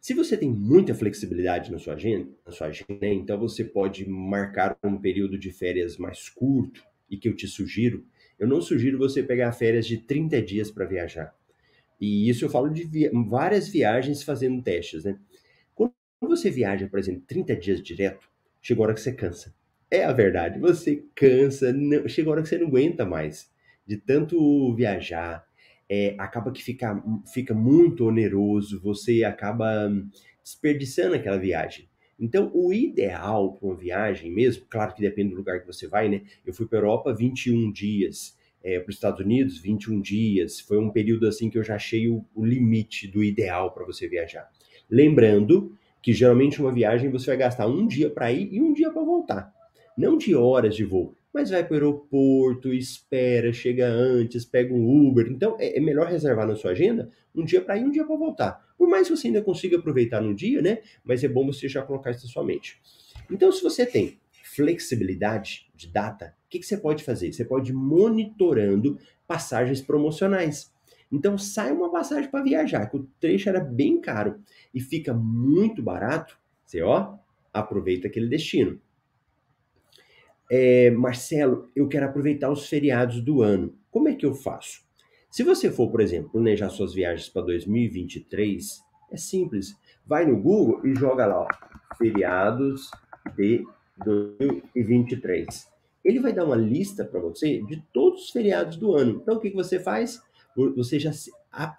Se 0.00 0.14
você 0.14 0.34
tem 0.34 0.50
muita 0.50 0.94
flexibilidade 0.94 1.70
na 1.70 1.78
sua 1.78 1.92
agenda, 1.92 2.30
na 2.46 2.50
sua 2.50 2.68
agenda, 2.68 3.06
então 3.06 3.38
você 3.38 3.62
pode 3.62 4.08
marcar 4.08 4.78
um 4.82 4.96
período 4.96 5.38
de 5.38 5.52
férias 5.52 5.98
mais 5.98 6.30
curto 6.30 6.82
e 7.10 7.18
que 7.18 7.28
eu 7.28 7.36
te 7.36 7.46
sugiro. 7.46 8.06
Eu 8.38 8.48
não 8.48 8.62
sugiro 8.62 8.96
você 8.96 9.22
pegar 9.22 9.52
férias 9.52 9.86
de 9.86 9.98
30 9.98 10.40
dias 10.40 10.70
para 10.70 10.86
viajar. 10.86 11.34
E 12.00 12.30
isso 12.30 12.46
eu 12.46 12.48
falo 12.48 12.70
de 12.70 12.84
via 12.84 13.10
várias 13.28 13.68
viagens 13.68 14.22
fazendo 14.22 14.62
testes, 14.62 15.04
né? 15.04 15.18
Quando 15.74 15.92
você 16.22 16.50
viaja, 16.50 16.88
por 16.88 16.98
exemplo, 16.98 17.22
30 17.26 17.54
dias 17.56 17.82
direto, 17.82 18.26
chega 18.62 18.80
a 18.80 18.84
hora 18.84 18.94
que 18.94 19.00
você 19.02 19.12
cansa. 19.12 19.54
É 19.90 20.04
a 20.04 20.12
verdade, 20.12 20.58
você 20.58 21.04
cansa, 21.14 21.74
não, 21.74 22.08
chega 22.08 22.30
a 22.30 22.32
hora 22.32 22.42
que 22.42 22.48
você 22.48 22.56
não 22.56 22.68
aguenta 22.68 23.04
mais 23.04 23.50
de 23.86 23.98
tanto 23.98 24.74
viajar, 24.74 25.46
é, 25.90 26.14
acaba 26.16 26.52
que 26.52 26.62
fica, 26.62 27.02
fica 27.34 27.52
muito 27.52 28.06
oneroso, 28.06 28.80
você 28.80 29.24
acaba 29.24 29.92
desperdiçando 30.40 31.16
aquela 31.16 31.36
viagem. 31.36 31.90
Então, 32.16 32.48
o 32.54 32.72
ideal 32.72 33.54
para 33.54 33.66
uma 33.66 33.76
viagem 33.76 34.30
mesmo, 34.30 34.64
claro 34.70 34.94
que 34.94 35.00
depende 35.00 35.30
do 35.30 35.36
lugar 35.36 35.60
que 35.60 35.66
você 35.66 35.88
vai, 35.88 36.08
né? 36.08 36.22
Eu 36.46 36.54
fui 36.54 36.66
para 36.66 36.78
a 36.78 36.82
Europa 36.82 37.12
21 37.12 37.72
dias, 37.72 38.38
é, 38.62 38.78
para 38.78 38.90
os 38.90 38.94
Estados 38.94 39.18
Unidos 39.20 39.58
21 39.58 40.00
dias, 40.00 40.60
foi 40.60 40.78
um 40.78 40.90
período 40.90 41.26
assim 41.26 41.50
que 41.50 41.58
eu 41.58 41.64
já 41.64 41.74
achei 41.74 42.08
o, 42.08 42.24
o 42.36 42.44
limite 42.44 43.08
do 43.08 43.24
ideal 43.24 43.72
para 43.72 43.84
você 43.84 44.06
viajar. 44.06 44.48
Lembrando 44.88 45.74
que 46.00 46.12
geralmente 46.12 46.60
uma 46.60 46.70
viagem 46.70 47.10
você 47.10 47.26
vai 47.26 47.36
gastar 47.36 47.66
um 47.66 47.86
dia 47.86 48.08
para 48.08 48.30
ir 48.30 48.52
e 48.52 48.60
um 48.60 48.72
dia 48.72 48.90
para 48.92 49.02
voltar, 49.02 49.52
não 49.96 50.16
de 50.16 50.36
horas 50.36 50.76
de 50.76 50.84
voo 50.84 51.16
mas 51.32 51.50
vai 51.50 51.64
para 51.64 51.72
o 51.72 51.76
aeroporto, 51.76 52.72
espera, 52.72 53.52
chega 53.52 53.88
antes, 53.88 54.44
pega 54.44 54.74
um 54.74 55.08
Uber. 55.08 55.28
Então 55.30 55.56
é, 55.58 55.76
é 55.76 55.80
melhor 55.80 56.08
reservar 56.08 56.46
na 56.46 56.56
sua 56.56 56.72
agenda 56.72 57.10
um 57.34 57.44
dia 57.44 57.60
para 57.60 57.76
ir, 57.78 57.84
um 57.84 57.90
dia 57.90 58.04
para 58.04 58.16
voltar. 58.16 58.64
Por 58.76 58.88
mais 58.88 59.08
que 59.08 59.16
você 59.16 59.28
ainda 59.28 59.42
consiga 59.42 59.76
aproveitar 59.76 60.20
no 60.20 60.34
dia, 60.34 60.60
né? 60.60 60.78
Mas 61.04 61.22
é 61.22 61.28
bom 61.28 61.46
você 61.46 61.68
já 61.68 61.82
colocar 61.82 62.10
isso 62.10 62.26
na 62.26 62.32
sua 62.32 62.44
mente. 62.44 62.80
Então, 63.30 63.52
se 63.52 63.62
você 63.62 63.86
tem 63.86 64.18
flexibilidade 64.42 65.70
de 65.76 65.86
data, 65.86 66.34
o 66.46 66.50
que, 66.50 66.58
que 66.58 66.66
você 66.66 66.76
pode 66.76 67.04
fazer? 67.04 67.32
Você 67.32 67.44
pode 67.44 67.70
ir 67.70 67.74
monitorando 67.74 68.98
passagens 69.26 69.80
promocionais. 69.80 70.72
Então 71.12 71.36
sai 71.36 71.72
uma 71.72 71.90
passagem 71.90 72.30
para 72.30 72.42
viajar, 72.42 72.86
que 72.86 72.96
o 72.96 73.08
trecho 73.18 73.48
era 73.48 73.60
bem 73.60 74.00
caro 74.00 74.40
e 74.72 74.80
fica 74.80 75.12
muito 75.12 75.82
barato, 75.82 76.38
você 76.64 76.82
ó, 76.82 77.14
aproveita 77.52 78.06
aquele 78.06 78.28
destino. 78.28 78.80
É, 80.50 80.90
Marcelo, 80.90 81.70
eu 81.76 81.86
quero 81.86 82.06
aproveitar 82.06 82.50
os 82.50 82.68
feriados 82.68 83.20
do 83.20 83.40
ano. 83.40 83.72
Como 83.88 84.08
é 84.08 84.14
que 84.16 84.26
eu 84.26 84.34
faço? 84.34 84.80
Se 85.30 85.44
você 85.44 85.70
for, 85.70 85.88
por 85.92 86.00
exemplo, 86.00 86.30
planejar 86.30 86.70
suas 86.70 86.92
viagens 86.92 87.28
para 87.28 87.42
2023, 87.42 88.80
é 89.12 89.16
simples. 89.16 89.76
Vai 90.04 90.26
no 90.26 90.42
Google 90.42 90.84
e 90.84 90.92
joga 90.96 91.24
lá, 91.24 91.42
ó, 91.42 91.48
feriados 91.96 92.90
de 93.36 93.64
2023. 94.04 95.70
Ele 96.04 96.18
vai 96.18 96.32
dar 96.32 96.44
uma 96.44 96.56
lista 96.56 97.04
para 97.04 97.20
você 97.20 97.62
de 97.62 97.80
todos 97.92 98.24
os 98.24 98.30
feriados 98.30 98.76
do 98.76 98.92
ano. 98.92 99.20
Então, 99.22 99.36
o 99.36 99.40
que, 99.40 99.50
que 99.50 99.56
você 99.56 99.78
faz? 99.78 100.20
Você 100.74 100.98
já 100.98 101.12
se, 101.12 101.30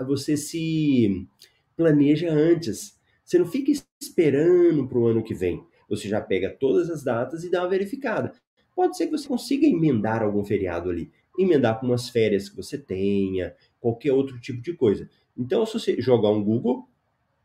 você 0.07 0.37
se 0.37 1.27
planeja 1.75 2.31
antes. 2.31 2.97
Você 3.25 3.37
não 3.37 3.45
fica 3.45 3.71
esperando 3.99 4.87
para 4.87 4.97
o 4.97 5.07
ano 5.07 5.23
que 5.23 5.33
vem. 5.33 5.61
Você 5.89 6.07
já 6.07 6.21
pega 6.21 6.55
todas 6.57 6.89
as 6.89 7.03
datas 7.03 7.43
e 7.43 7.51
dá 7.51 7.63
uma 7.63 7.69
verificada. 7.69 8.31
Pode 8.75 8.97
ser 8.97 9.05
que 9.05 9.11
você 9.11 9.27
consiga 9.27 9.65
emendar 9.65 10.23
algum 10.23 10.43
feriado 10.43 10.89
ali, 10.89 11.11
emendar 11.37 11.79
com 11.79 11.87
umas 11.87 12.09
férias 12.09 12.49
que 12.49 12.55
você 12.55 12.77
tenha, 12.77 13.55
qualquer 13.79 14.13
outro 14.13 14.39
tipo 14.39 14.61
de 14.61 14.73
coisa. 14.73 15.09
Então, 15.37 15.65
se 15.65 15.73
você 15.73 16.01
jogar 16.01 16.29
um 16.29 16.43
Google, 16.43 16.87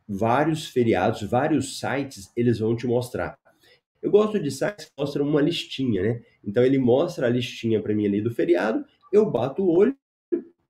vários 0.09 0.67
feriados, 0.69 1.23
vários 1.23 1.79
sites, 1.79 2.31
eles 2.37 2.59
vão 2.59 2.77
te 2.77 2.87
mostrar. 2.87 3.39
Eu 4.03 4.11
gosto 4.11 4.39
de 4.39 4.51
sites 4.51 4.87
que 4.87 4.93
mostram 4.97 5.27
uma 5.27 5.41
listinha, 5.41 6.03
né? 6.03 6.23
Então 6.45 6.63
ele 6.63 6.79
mostra 6.79 7.27
a 7.27 7.31
listinha 7.31 7.83
para 7.83 7.95
mim 7.95 8.07
ali 8.07 8.21
do 8.21 8.31
feriado, 8.31 8.85
eu 9.13 9.29
bato 9.31 9.65
o 9.65 9.77
olho 9.77 9.97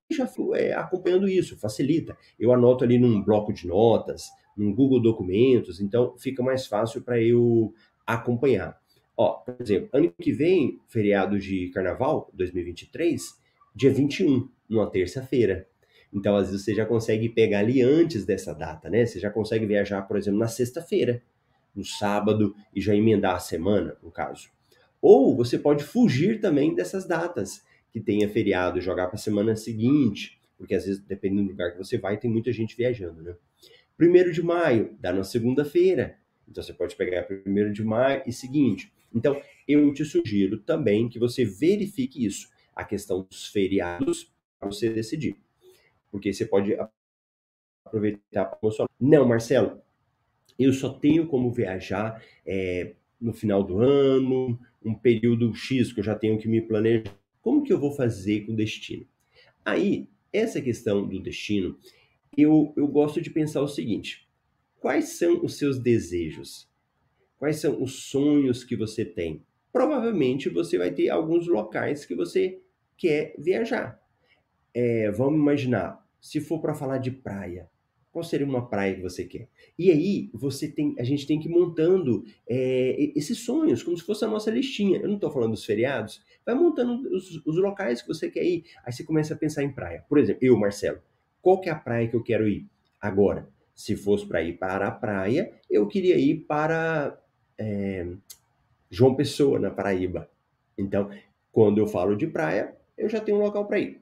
e 0.09 0.15
já 0.15 0.25
fui 0.25 0.57
é, 0.57 0.73
acompanhando 0.73 1.27
isso, 1.27 1.57
facilita. 1.57 2.17
Eu 2.39 2.51
anoto 2.51 2.83
ali 2.83 2.97
num 2.97 3.21
bloco 3.21 3.53
de 3.53 3.67
notas, 3.67 4.27
num 4.55 4.73
Google 4.73 5.01
Documentos, 5.01 5.79
então 5.79 6.17
fica 6.17 6.41
mais 6.41 6.65
fácil 6.65 7.01
para 7.01 7.21
eu 7.21 7.73
acompanhar. 8.05 8.79
Ó, 9.17 9.33
por 9.33 9.55
exemplo, 9.59 9.89
ano 9.91 10.13
que 10.21 10.31
vem, 10.31 10.79
feriado 10.87 11.39
de 11.39 11.69
carnaval, 11.69 12.29
2023, 12.35 13.35
dia 13.75 13.91
21, 13.91 14.47
numa 14.69 14.89
terça-feira. 14.89 15.67
Então, 16.13 16.35
às 16.35 16.51
vezes, 16.51 16.63
você 16.63 16.75
já 16.75 16.85
consegue 16.85 17.27
pegar 17.27 17.59
ali 17.59 17.81
antes 17.81 18.25
dessa 18.25 18.53
data, 18.53 18.89
né? 18.89 19.07
Você 19.07 19.19
já 19.19 19.31
consegue 19.31 19.65
viajar, 19.65 20.03
por 20.03 20.17
exemplo, 20.17 20.39
na 20.39 20.47
sexta-feira, 20.47 21.23
no 21.75 21.83
sábado, 21.83 22.55
e 22.73 22.79
já 22.79 22.95
emendar 22.95 23.35
a 23.35 23.39
semana, 23.39 23.97
no 24.03 24.11
caso. 24.11 24.49
Ou 25.01 25.35
você 25.35 25.57
pode 25.57 25.83
fugir 25.83 26.39
também 26.39 26.75
dessas 26.75 27.07
datas, 27.07 27.63
que 27.91 27.99
tenha 27.99 28.29
feriado, 28.29 28.79
jogar 28.79 29.07
para 29.07 29.15
a 29.15 29.19
semana 29.19 29.55
seguinte, 29.55 30.39
porque 30.57 30.75
às 30.75 30.85
vezes, 30.85 31.01
dependendo 31.01 31.43
do 31.43 31.51
lugar 31.51 31.71
que 31.71 31.77
você 31.77 31.97
vai, 31.97 32.17
tem 32.17 32.29
muita 32.29 32.51
gente 32.51 32.75
viajando, 32.75 33.23
né? 33.23 33.35
Primeiro 33.97 34.31
de 34.31 34.43
maio, 34.43 34.95
dá 34.99 35.11
na 35.11 35.23
segunda-feira. 35.23 36.17
Então, 36.47 36.63
você 36.63 36.71
pode 36.71 36.95
pegar 36.95 37.23
primeiro 37.23 37.73
de 37.73 37.83
maio 37.83 38.21
e 38.25 38.31
seguinte. 38.31 38.91
Então, 39.13 39.41
eu 39.67 39.93
te 39.93 40.05
sugiro 40.05 40.59
também 40.59 41.09
que 41.09 41.19
você 41.19 41.43
verifique 41.43 42.25
isso, 42.25 42.49
a 42.75 42.83
questão 42.83 43.27
dos 43.29 43.47
feriados, 43.47 44.31
para 44.59 44.69
você 44.69 44.89
decidir. 44.89 45.35
Porque 46.11 46.33
você 46.33 46.45
pode 46.45 46.75
aproveitar 47.85 48.45
para 48.45 48.57
promocionar. 48.57 48.89
Não, 48.99 49.27
Marcelo, 49.27 49.81
eu 50.57 50.73
só 50.73 50.89
tenho 50.89 51.27
como 51.27 51.51
viajar 51.51 52.23
é, 52.45 52.95
no 53.19 53.33
final 53.33 53.63
do 53.63 53.79
ano, 53.79 54.59
um 54.83 54.93
período 54.93 55.53
X 55.53 55.91
que 55.91 55.99
eu 55.99 56.03
já 56.03 56.15
tenho 56.15 56.37
que 56.37 56.47
me 56.47 56.61
planejar. 56.61 57.13
Como 57.41 57.63
que 57.63 57.71
eu 57.71 57.79
vou 57.79 57.91
fazer 57.91 58.45
com 58.45 58.53
o 58.53 58.55
destino? 58.55 59.05
Aí, 59.63 60.07
essa 60.31 60.61
questão 60.61 61.07
do 61.07 61.19
destino, 61.21 61.77
eu, 62.35 62.73
eu 62.75 62.87
gosto 62.87 63.21
de 63.21 63.29
pensar 63.29 63.61
o 63.61 63.67
seguinte: 63.67 64.27
quais 64.79 65.17
são 65.17 65.43
os 65.43 65.57
seus 65.57 65.79
desejos? 65.79 66.66
Quais 67.37 67.57
são 67.57 67.81
os 67.81 68.09
sonhos 68.09 68.63
que 68.63 68.75
você 68.75 69.05
tem? 69.05 69.43
Provavelmente 69.71 70.49
você 70.49 70.77
vai 70.77 70.91
ter 70.91 71.09
alguns 71.09 71.47
locais 71.47 72.05
que 72.05 72.15
você 72.15 72.59
quer 72.97 73.35
viajar. 73.37 74.01
É, 74.73 75.11
vamos 75.11 75.39
imaginar, 75.39 76.03
se 76.19 76.39
for 76.39 76.59
para 76.59 76.73
falar 76.73 76.97
de 76.97 77.11
praia, 77.11 77.69
qual 78.11 78.23
seria 78.23 78.47
uma 78.47 78.67
praia 78.67 78.95
que 78.95 79.01
você 79.01 79.25
quer? 79.25 79.47
E 79.77 79.91
aí 79.91 80.29
você 80.33 80.67
tem, 80.67 80.95
a 80.97 81.03
gente 81.03 81.27
tem 81.27 81.39
que 81.39 81.47
ir 81.47 81.51
montando 81.51 82.25
é, 82.49 82.95
esses 83.15 83.37
sonhos, 83.45 83.83
como 83.83 83.95
se 83.95 84.03
fosse 84.03 84.25
a 84.25 84.27
nossa 84.27 84.49
listinha. 84.49 84.97
Eu 84.97 85.07
não 85.07 85.15
estou 85.15 85.29
falando 85.29 85.51
dos 85.51 85.63
feriados. 85.63 86.19
Vai 86.43 86.55
montando 86.55 87.07
os, 87.15 87.45
os, 87.45 87.57
locais 87.57 88.01
que 88.01 88.07
você 88.07 88.31
quer 88.31 88.43
ir. 88.43 88.65
Aí 88.83 88.91
você 88.91 89.03
começa 89.03 89.35
a 89.35 89.37
pensar 89.37 89.61
em 89.61 89.71
praia. 89.71 90.03
Por 90.09 90.17
exemplo, 90.17 90.39
eu, 90.43 90.57
Marcelo, 90.57 90.99
qual 91.43 91.61
que 91.61 91.69
é 91.69 91.71
a 91.71 91.75
praia 91.75 92.07
que 92.07 92.15
eu 92.15 92.23
quero 92.23 92.47
ir 92.47 92.65
agora? 92.99 93.47
Se 93.75 93.95
fosse 93.95 94.25
para 94.25 94.41
ir 94.41 94.57
para 94.57 94.87
a 94.87 94.91
praia, 94.91 95.53
eu 95.69 95.87
queria 95.87 96.17
ir 96.17 96.45
para 96.47 97.15
é, 97.57 98.07
João 98.89 99.15
Pessoa, 99.15 99.59
na 99.59 99.71
Paraíba. 99.71 100.29
Então, 100.77 101.09
quando 101.51 101.79
eu 101.79 101.87
falo 101.87 102.15
de 102.15 102.27
praia, 102.27 102.75
eu 102.97 103.09
já 103.09 103.19
tenho 103.19 103.37
um 103.37 103.41
local 103.41 103.65
para 103.65 103.79
ir. 103.79 103.99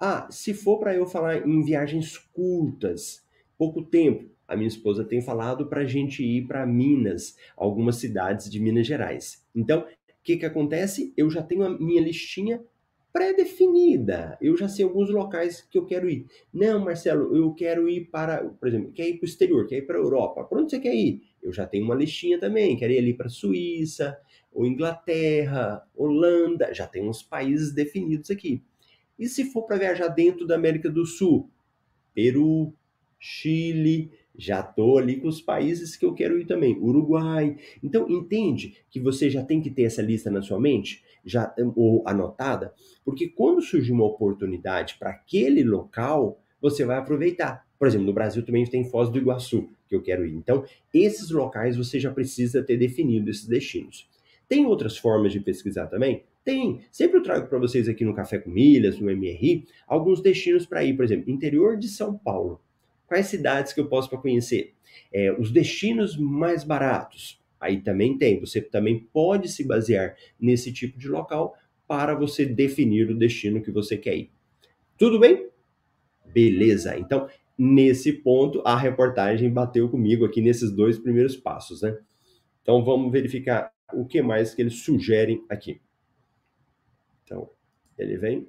Ah, 0.00 0.28
se 0.30 0.54
for 0.54 0.78
para 0.78 0.94
eu 0.94 1.06
falar 1.06 1.46
em 1.46 1.62
viagens 1.62 2.16
curtas, 2.16 3.24
pouco 3.56 3.82
tempo, 3.82 4.30
a 4.46 4.56
minha 4.56 4.68
esposa 4.68 5.04
tem 5.04 5.20
falado 5.20 5.66
para 5.66 5.82
a 5.82 5.84
gente 5.84 6.24
ir 6.24 6.46
para 6.46 6.66
Minas, 6.66 7.36
algumas 7.56 7.96
cidades 7.96 8.48
de 8.50 8.60
Minas 8.60 8.86
Gerais. 8.86 9.44
Então, 9.54 9.80
o 9.80 9.86
que, 10.22 10.36
que 10.36 10.46
acontece? 10.46 11.12
Eu 11.16 11.28
já 11.30 11.42
tenho 11.42 11.64
a 11.64 11.70
minha 11.70 12.00
listinha 12.00 12.62
pré-definida. 13.12 14.36
Eu 14.40 14.56
já 14.56 14.68
sei 14.68 14.84
alguns 14.84 15.10
locais 15.10 15.62
que 15.62 15.78
eu 15.78 15.86
quero 15.86 16.08
ir. 16.08 16.26
Não, 16.52 16.84
Marcelo, 16.84 17.36
eu 17.36 17.52
quero 17.54 17.88
ir 17.88 18.06
para, 18.06 18.44
por 18.44 18.68
exemplo, 18.68 18.92
quer 18.92 19.08
ir 19.08 19.18
para 19.18 19.26
o 19.26 19.28
exterior, 19.28 19.66
quer 19.66 19.78
ir 19.78 19.86
para 19.86 19.96
a 19.96 20.00
Europa. 20.00 20.44
Para 20.44 20.60
onde 20.60 20.70
você 20.70 20.78
quer 20.78 20.94
ir? 20.94 21.22
Eu 21.42 21.52
já 21.52 21.66
tenho 21.66 21.84
uma 21.84 21.94
listinha 21.94 22.38
também. 22.38 22.76
Quero 22.76 22.92
ir 22.92 22.98
ali 22.98 23.14
para 23.14 23.26
a 23.26 23.30
Suíça, 23.30 24.18
ou 24.52 24.66
Inglaterra, 24.66 25.86
Holanda. 25.96 26.72
Já 26.74 26.86
tem 26.86 27.08
uns 27.08 27.22
países 27.22 27.72
definidos 27.72 28.30
aqui. 28.30 28.62
E 29.18 29.28
se 29.28 29.50
for 29.50 29.62
para 29.62 29.78
viajar 29.78 30.08
dentro 30.08 30.46
da 30.46 30.54
América 30.54 30.90
do 30.90 31.04
Sul? 31.04 31.50
Peru, 32.14 32.72
Chile, 33.18 34.10
já 34.38 34.60
estou 34.60 34.98
ali 34.98 35.16
com 35.16 35.26
os 35.26 35.42
países 35.42 35.96
que 35.96 36.06
eu 36.06 36.14
quero 36.14 36.38
ir 36.38 36.46
também, 36.46 36.78
Uruguai. 36.78 37.56
Então, 37.82 38.08
entende 38.08 38.76
que 38.88 39.00
você 39.00 39.28
já 39.28 39.42
tem 39.42 39.60
que 39.60 39.68
ter 39.68 39.82
essa 39.82 40.00
lista 40.00 40.30
na 40.30 40.40
sua 40.40 40.60
mente, 40.60 41.02
já 41.24 41.52
ou 41.74 42.04
anotada, 42.06 42.72
porque 43.04 43.28
quando 43.28 43.60
surgir 43.60 43.90
uma 43.90 44.06
oportunidade 44.06 44.96
para 44.98 45.10
aquele 45.10 45.64
local, 45.64 46.40
você 46.60 46.84
vai 46.84 46.96
aproveitar. 46.96 47.66
Por 47.76 47.88
exemplo, 47.88 48.06
no 48.06 48.12
Brasil 48.12 48.44
também 48.44 48.64
tem 48.64 48.84
Foz 48.84 49.10
do 49.10 49.18
Iguaçu, 49.18 49.68
que 49.88 49.94
eu 49.94 50.02
quero 50.02 50.24
ir. 50.24 50.34
Então, 50.34 50.64
esses 50.94 51.30
locais 51.30 51.76
você 51.76 51.98
já 51.98 52.12
precisa 52.12 52.62
ter 52.62 52.76
definido 52.76 53.28
esses 53.30 53.46
destinos. 53.46 54.08
Tem 54.48 54.64
outras 54.64 54.96
formas 54.96 55.32
de 55.32 55.40
pesquisar 55.40 55.86
também? 55.88 56.24
Tem. 56.44 56.80
Sempre 56.90 57.18
eu 57.18 57.22
trago 57.22 57.46
para 57.46 57.58
vocês 57.58 57.88
aqui 57.88 58.04
no 58.04 58.14
Café 58.14 58.38
com 58.38 58.50
Milhas, 58.50 58.98
no 58.98 59.14
MRI, 59.14 59.66
alguns 59.86 60.22
destinos 60.22 60.64
para 60.64 60.82
ir. 60.82 60.96
Por 60.96 61.04
exemplo, 61.04 61.30
interior 61.30 61.76
de 61.76 61.88
São 61.88 62.16
Paulo. 62.16 62.60
Quais 63.08 63.26
cidades 63.26 63.72
que 63.72 63.80
eu 63.80 63.88
posso 63.88 64.08
para 64.08 64.18
conhecer? 64.18 64.74
É, 65.10 65.32
os 65.32 65.50
destinos 65.50 66.16
mais 66.16 66.62
baratos. 66.62 67.42
Aí 67.58 67.80
também 67.80 68.16
tem. 68.16 68.38
Você 68.38 68.60
também 68.60 69.00
pode 69.12 69.48
se 69.48 69.66
basear 69.66 70.14
nesse 70.38 70.72
tipo 70.72 70.98
de 70.98 71.08
local 71.08 71.56
para 71.86 72.14
você 72.14 72.44
definir 72.44 73.10
o 73.10 73.18
destino 73.18 73.62
que 73.62 73.72
você 73.72 73.96
quer 73.96 74.16
ir. 74.16 74.30
Tudo 74.98 75.18
bem? 75.18 75.48
Beleza. 76.26 76.98
Então, 76.98 77.26
nesse 77.56 78.12
ponto, 78.12 78.62
a 78.64 78.76
reportagem 78.76 79.50
bateu 79.50 79.88
comigo 79.88 80.26
aqui 80.26 80.42
nesses 80.42 80.70
dois 80.70 80.98
primeiros 80.98 81.34
passos, 81.34 81.80
né? 81.80 81.98
Então, 82.60 82.84
vamos 82.84 83.10
verificar 83.10 83.72
o 83.94 84.04
que 84.04 84.20
mais 84.20 84.54
que 84.54 84.60
eles 84.60 84.82
sugerem 84.82 85.42
aqui. 85.48 85.80
Então, 87.24 87.48
ele 87.96 88.18
vem 88.18 88.46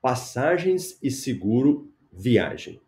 passagens 0.00 0.98
e 1.02 1.10
seguro 1.10 1.92
viagem. 2.10 2.80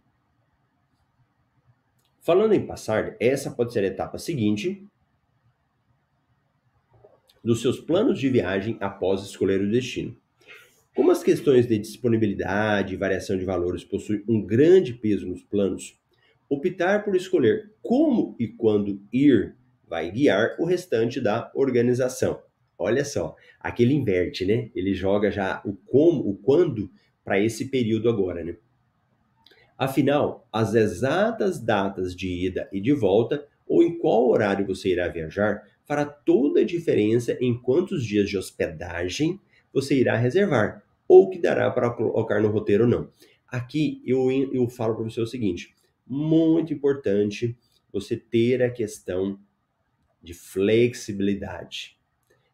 Falando 2.26 2.54
em 2.54 2.66
passar, 2.66 3.14
essa 3.20 3.52
pode 3.52 3.72
ser 3.72 3.84
a 3.84 3.86
etapa 3.86 4.18
seguinte 4.18 4.84
dos 7.44 7.62
seus 7.62 7.78
planos 7.78 8.18
de 8.18 8.28
viagem 8.28 8.76
após 8.80 9.22
escolher 9.22 9.60
o 9.60 9.70
destino. 9.70 10.16
Como 10.92 11.12
as 11.12 11.22
questões 11.22 11.68
de 11.68 11.78
disponibilidade 11.78 12.92
e 12.94 12.96
variação 12.96 13.38
de 13.38 13.44
valores 13.44 13.84
possuem 13.84 14.24
um 14.28 14.44
grande 14.44 14.92
peso 14.92 15.24
nos 15.24 15.44
planos, 15.44 15.96
optar 16.48 17.04
por 17.04 17.14
escolher 17.14 17.72
como 17.80 18.34
e 18.40 18.48
quando 18.48 19.00
ir 19.12 19.54
vai 19.86 20.10
guiar 20.10 20.56
o 20.58 20.64
restante 20.64 21.20
da 21.20 21.52
organização. 21.54 22.42
Olha 22.76 23.04
só, 23.04 23.36
aqui 23.60 23.84
ele 23.84 23.94
inverte, 23.94 24.44
né? 24.44 24.68
Ele 24.74 24.94
joga 24.94 25.30
já 25.30 25.62
o 25.64 25.74
como, 25.74 26.28
o 26.28 26.34
quando 26.38 26.90
para 27.24 27.38
esse 27.38 27.66
período 27.66 28.08
agora, 28.08 28.42
né? 28.42 28.56
Afinal, 29.78 30.48
as 30.52 30.74
exatas 30.74 31.60
datas 31.60 32.14
de 32.14 32.46
ida 32.46 32.68
e 32.72 32.80
de 32.80 32.92
volta 32.92 33.46
ou 33.66 33.82
em 33.82 33.98
qual 33.98 34.28
horário 34.28 34.66
você 34.66 34.90
irá 34.90 35.08
viajar 35.08 35.62
fará 35.84 36.04
toda 36.04 36.60
a 36.60 36.64
diferença 36.64 37.36
em 37.40 37.60
quantos 37.60 38.04
dias 38.04 38.28
de 38.28 38.38
hospedagem 38.38 39.40
você 39.72 39.94
irá 39.94 40.16
reservar, 40.16 40.82
ou 41.06 41.28
que 41.28 41.38
dará 41.38 41.70
para 41.70 41.90
colocar 41.90 42.40
no 42.40 42.48
roteiro 42.48 42.84
ou 42.84 42.90
não. 42.90 43.10
Aqui 43.46 44.02
eu, 44.06 44.30
eu 44.52 44.68
falo 44.68 44.94
para 44.94 45.04
você 45.04 45.20
o 45.20 45.26
seguinte: 45.26 45.74
muito 46.06 46.72
importante 46.72 47.56
você 47.92 48.16
ter 48.16 48.62
a 48.62 48.70
questão 48.70 49.38
de 50.22 50.34
flexibilidade. 50.34 51.96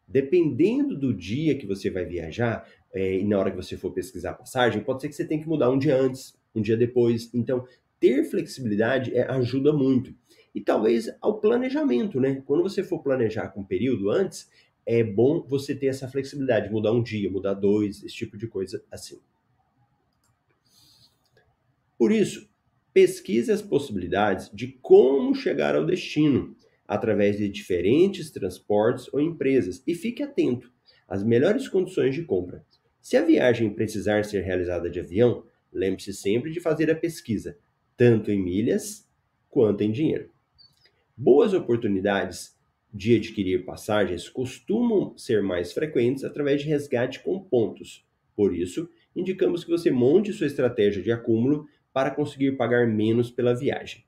Dependendo 0.07 0.97
do 0.97 1.13
dia 1.13 1.57
que 1.57 1.65
você 1.65 1.89
vai 1.89 2.05
viajar, 2.05 2.67
é, 2.93 3.19
e 3.19 3.23
na 3.23 3.39
hora 3.39 3.49
que 3.49 3.57
você 3.57 3.75
for 3.77 3.91
pesquisar 3.91 4.31
a 4.31 4.35
passagem, 4.35 4.83
pode 4.83 5.01
ser 5.01 5.09
que 5.09 5.15
você 5.15 5.25
tenha 5.25 5.41
que 5.41 5.47
mudar 5.47 5.71
um 5.71 5.79
dia 5.79 5.97
antes, 5.97 6.37
um 6.55 6.61
dia 6.61 6.77
depois. 6.77 7.29
Então, 7.33 7.65
ter 7.99 8.23
flexibilidade 8.25 9.15
é, 9.15 9.23
ajuda 9.31 9.71
muito. 9.71 10.13
E 10.53 10.61
talvez 10.61 11.09
ao 11.21 11.39
planejamento, 11.39 12.19
né? 12.19 12.43
Quando 12.45 12.61
você 12.61 12.83
for 12.83 13.01
planejar 13.01 13.49
com 13.49 13.61
um 13.61 13.65
período 13.65 14.11
antes, 14.11 14.49
é 14.85 15.03
bom 15.03 15.41
você 15.47 15.73
ter 15.73 15.87
essa 15.87 16.07
flexibilidade, 16.07 16.71
mudar 16.71 16.91
um 16.91 17.01
dia, 17.01 17.31
mudar 17.31 17.53
dois, 17.53 18.03
esse 18.03 18.15
tipo 18.15 18.37
de 18.37 18.47
coisa 18.47 18.83
assim. 18.91 19.19
Por 21.97 22.11
isso, 22.11 22.49
pesquise 22.93 23.51
as 23.51 23.61
possibilidades 23.61 24.49
de 24.53 24.67
como 24.81 25.33
chegar 25.33 25.75
ao 25.75 25.85
destino 25.85 26.55
através 26.87 27.37
de 27.37 27.47
diferentes 27.47 28.29
transportes 28.29 29.11
ou 29.13 29.21
empresas 29.21 29.81
e 29.87 29.95
fique 29.95 30.21
atento 30.21 30.71
às 31.07 31.23
melhores 31.23 31.67
condições 31.67 32.13
de 32.13 32.23
compra. 32.23 32.63
Se 33.01 33.17
a 33.17 33.23
viagem 33.23 33.73
precisar 33.73 34.25
ser 34.25 34.41
realizada 34.41 34.89
de 34.89 34.99
avião, 34.99 35.43
lembre-se 35.73 36.13
sempre 36.13 36.51
de 36.51 36.59
fazer 36.59 36.89
a 36.91 36.95
pesquisa, 36.95 37.57
tanto 37.97 38.31
em 38.31 38.41
milhas 38.41 39.09
quanto 39.49 39.81
em 39.81 39.91
dinheiro. 39.91 40.29
Boas 41.15 41.53
oportunidades 41.53 42.57
de 42.93 43.15
adquirir 43.15 43.65
passagens 43.65 44.29
costumam 44.29 45.17
ser 45.17 45.41
mais 45.41 45.73
frequentes 45.73 46.23
através 46.23 46.61
de 46.61 46.67
resgate 46.67 47.21
com 47.21 47.39
pontos. 47.39 48.05
Por 48.35 48.55
isso, 48.55 48.89
indicamos 49.15 49.63
que 49.63 49.71
você 49.71 49.89
monte 49.89 50.31
sua 50.33 50.47
estratégia 50.47 51.01
de 51.01 51.11
acúmulo 51.11 51.67
para 51.91 52.11
conseguir 52.11 52.53
pagar 52.53 52.87
menos 52.87 53.31
pela 53.31 53.53
viagem. 53.53 54.03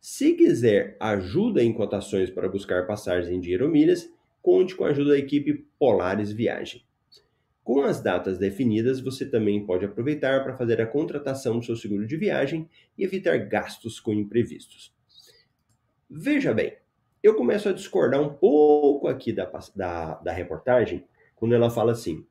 Se 0.00 0.34
quiser 0.34 0.96
ajuda 0.98 1.62
em 1.62 1.72
cotações 1.72 2.28
para 2.28 2.48
buscar 2.48 2.86
passagens 2.86 3.32
em 3.32 3.40
dinheiro 3.40 3.66
ou 3.66 3.70
milhas, 3.70 4.10
conte 4.40 4.74
com 4.74 4.84
a 4.84 4.88
ajuda 4.88 5.10
da 5.10 5.18
equipe 5.18 5.66
Polaris 5.78 6.32
Viagem. 6.32 6.82
Com 7.62 7.82
as 7.82 8.02
datas 8.02 8.38
definidas, 8.38 9.00
você 9.00 9.24
também 9.24 9.64
pode 9.64 9.84
aproveitar 9.84 10.42
para 10.42 10.56
fazer 10.56 10.80
a 10.80 10.86
contratação 10.86 11.58
do 11.58 11.64
seu 11.64 11.76
seguro 11.76 12.06
de 12.06 12.16
viagem 12.16 12.68
e 12.98 13.04
evitar 13.04 13.38
gastos 13.38 14.00
com 14.00 14.12
imprevistos. 14.12 14.92
Veja 16.10 16.52
bem, 16.52 16.76
eu 17.22 17.36
começo 17.36 17.68
a 17.68 17.72
discordar 17.72 18.20
um 18.20 18.34
pouco 18.34 19.06
aqui 19.06 19.32
da, 19.32 19.50
da, 19.76 20.14
da 20.16 20.32
reportagem 20.32 21.04
quando 21.36 21.54
ela 21.54 21.70
fala 21.70 21.92
assim: 21.92 22.26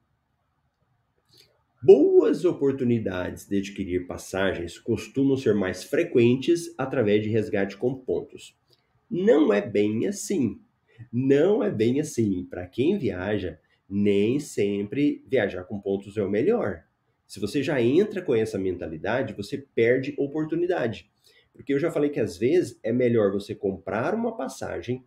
boas 1.81 2.43
oportunidades 2.43 3.47
de 3.47 3.57
adquirir 3.57 4.05
passagens 4.05 4.77
costumam 4.77 5.37
ser 5.37 5.55
mais 5.55 5.83
frequentes 5.83 6.75
através 6.77 7.23
de 7.23 7.29
resgate 7.29 7.77
com 7.77 7.95
pontos. 7.95 8.59
Não 9.09 9.51
é 9.51 9.61
bem 9.61 10.07
assim. 10.07 10.59
Não 11.11 11.63
é 11.63 11.71
bem 11.71 11.99
assim. 11.99 12.45
Para 12.49 12.67
quem 12.67 12.97
viaja, 12.97 13.59
nem 13.91 14.39
sempre 14.39 15.21
viajar 15.27 15.65
com 15.65 15.77
pontos 15.77 16.15
é 16.15 16.23
o 16.23 16.29
melhor. 16.29 16.85
Se 17.27 17.41
você 17.41 17.61
já 17.61 17.81
entra 17.81 18.21
com 18.21 18.33
essa 18.33 18.57
mentalidade, 18.57 19.33
você 19.33 19.57
perde 19.57 20.15
oportunidade. 20.17 21.11
Porque 21.53 21.73
eu 21.73 21.79
já 21.79 21.91
falei 21.91 22.09
que 22.09 22.19
às 22.19 22.37
vezes 22.37 22.79
é 22.81 22.93
melhor 22.93 23.33
você 23.33 23.53
comprar 23.53 24.15
uma 24.15 24.37
passagem 24.37 25.05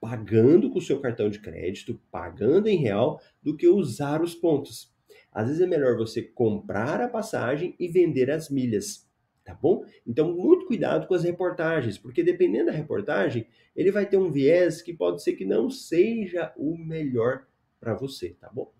pagando 0.00 0.70
com 0.70 0.78
o 0.78 0.82
seu 0.82 1.00
cartão 1.00 1.28
de 1.28 1.38
crédito, 1.38 2.00
pagando 2.10 2.68
em 2.68 2.78
real, 2.78 3.20
do 3.42 3.54
que 3.54 3.68
usar 3.68 4.22
os 4.22 4.34
pontos. 4.34 4.94
Às 5.30 5.48
vezes 5.48 5.60
é 5.60 5.66
melhor 5.66 5.96
você 5.96 6.22
comprar 6.22 7.00
a 7.00 7.08
passagem 7.08 7.74
e 7.78 7.88
vender 7.88 8.30
as 8.30 8.48
milhas, 8.48 9.06
tá 9.44 9.54
bom? 9.54 9.84
Então, 10.06 10.34
muito 10.34 10.66
cuidado 10.66 11.06
com 11.06 11.14
as 11.14 11.24
reportagens, 11.24 11.98
porque 11.98 12.22
dependendo 12.22 12.66
da 12.66 12.72
reportagem, 12.72 13.46
ele 13.76 13.90
vai 13.90 14.06
ter 14.06 14.16
um 14.16 14.30
viés 14.30 14.80
que 14.80 14.94
pode 14.94 15.22
ser 15.22 15.34
que 15.34 15.44
não 15.44 15.68
seja 15.68 16.54
o 16.56 16.76
melhor 16.76 17.46
para 17.80 17.94
você, 17.94 18.30
tá 18.40 18.50
bom? 18.52 18.72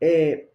É, 0.00 0.48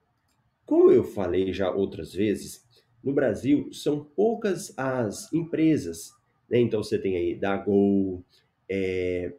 como 0.65 0.91
eu 0.91 1.03
falei 1.03 1.53
já 1.53 1.71
outras 1.71 2.13
vezes, 2.13 2.67
no 3.03 3.13
Brasil, 3.13 3.71
são 3.71 4.03
poucas 4.03 4.77
as 4.77 5.31
empresas. 5.31 6.11
Né? 6.49 6.59
Então, 6.59 6.83
você 6.83 6.99
tem 6.99 7.15
aí 7.15 7.35
da 7.35 7.55
Gol, 7.55 8.23
é, 8.69 9.33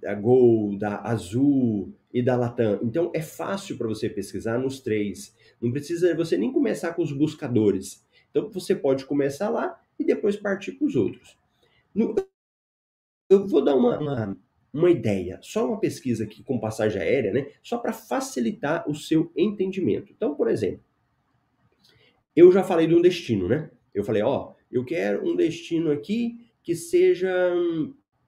da 0.00 0.14
Gol, 0.14 0.78
da 0.78 1.02
Azul 1.02 1.92
e 2.12 2.22
da 2.22 2.36
Latam. 2.36 2.80
Então, 2.82 3.10
é 3.14 3.20
fácil 3.20 3.76
para 3.76 3.88
você 3.88 4.08
pesquisar 4.08 4.58
nos 4.58 4.80
três. 4.80 5.36
Não 5.60 5.70
precisa 5.70 6.14
você 6.14 6.38
nem 6.38 6.52
começar 6.52 6.94
com 6.94 7.02
os 7.02 7.12
buscadores. 7.12 8.06
Então, 8.30 8.50
você 8.50 8.74
pode 8.74 9.04
começar 9.04 9.50
lá 9.50 9.78
e 9.98 10.04
depois 10.04 10.36
partir 10.36 10.72
para 10.72 10.86
os 10.86 10.96
outros. 10.96 11.38
No, 11.94 12.14
eu 13.28 13.46
vou 13.46 13.62
dar 13.62 13.74
uma, 13.74 13.98
uma, 13.98 14.36
uma 14.74 14.90
ideia, 14.90 15.38
só 15.40 15.68
uma 15.68 15.78
pesquisa 15.78 16.24
aqui 16.24 16.42
com 16.42 16.58
passagem 16.58 17.00
aérea, 17.00 17.32
né? 17.32 17.46
Só 17.62 17.78
para 17.78 17.92
facilitar 17.92 18.90
o 18.90 18.94
seu 18.94 19.30
entendimento. 19.36 20.12
Então, 20.12 20.34
por 20.34 20.50
exemplo, 20.50 20.82
eu 22.34 22.50
já 22.50 22.64
falei 22.64 22.88
de 22.88 22.94
um 22.94 23.00
destino, 23.00 23.48
né? 23.48 23.70
Eu 23.94 24.02
falei, 24.02 24.22
ó, 24.22 24.52
eu 24.70 24.84
quero 24.84 25.24
um 25.24 25.36
destino 25.36 25.92
aqui 25.92 26.50
que 26.60 26.74
seja. 26.74 27.30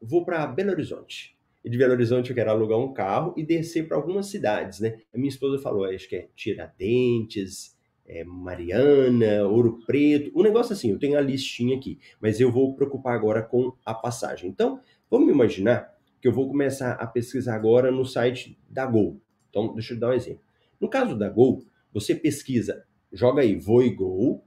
Vou 0.01 0.25
para 0.25 0.47
Belo 0.47 0.71
Horizonte. 0.71 1.37
E 1.65 1.69
de 1.69 1.77
Belo 1.77 1.95
Horizonte 1.95 2.31
eu 2.31 2.37
quero 2.37 2.51
alugar 2.51 2.79
um 2.79 2.93
carro 2.93 3.35
e 3.37 3.43
descer 3.43 3.89
para 3.89 3.97
algumas 3.97 4.27
cidades, 4.27 4.79
né? 4.79 5.01
A 5.13 5.19
minha 5.19 5.29
esposa 5.29 5.61
falou, 5.61 5.85
acho 5.85 6.09
que 6.09 6.15
é 6.15 6.29
Tiradentes, 6.37 7.77
é 8.07 8.23
Mariana, 8.23 9.49
Ouro 9.49 9.81
Preto, 9.85 10.31
um 10.39 10.45
negócio 10.45 10.75
assim. 10.75 10.93
Eu 10.93 10.99
tenho 11.01 11.19
a 11.19 11.21
listinha 11.21 11.77
aqui, 11.77 11.99
mas 12.21 12.41
eu 12.41 12.53
vou 12.53 12.77
preocupar 12.77 13.17
agora 13.17 13.43
com 13.43 13.73
a 13.85 13.93
passagem. 13.93 14.49
Então, 14.49 14.81
vamos 15.11 15.29
imaginar 15.29 15.96
que 16.27 16.29
eu 16.29 16.35
vou 16.35 16.49
começar 16.49 16.95
a 16.95 17.07
pesquisar 17.07 17.55
agora 17.55 17.93
no 17.93 18.05
site 18.05 18.59
da 18.69 18.85
Gol. 18.85 19.21
Então, 19.49 19.73
deixa 19.75 19.95
eu 19.95 20.01
dar 20.01 20.09
um 20.09 20.13
exemplo. 20.13 20.43
No 20.81 20.91
caso 20.91 21.17
da 21.17 21.29
Gol, 21.29 21.63
você 21.95 22.17
pesquisa 22.17 22.85
joga 23.13 23.43
aí 23.43 23.55
Voigol, 23.55 24.45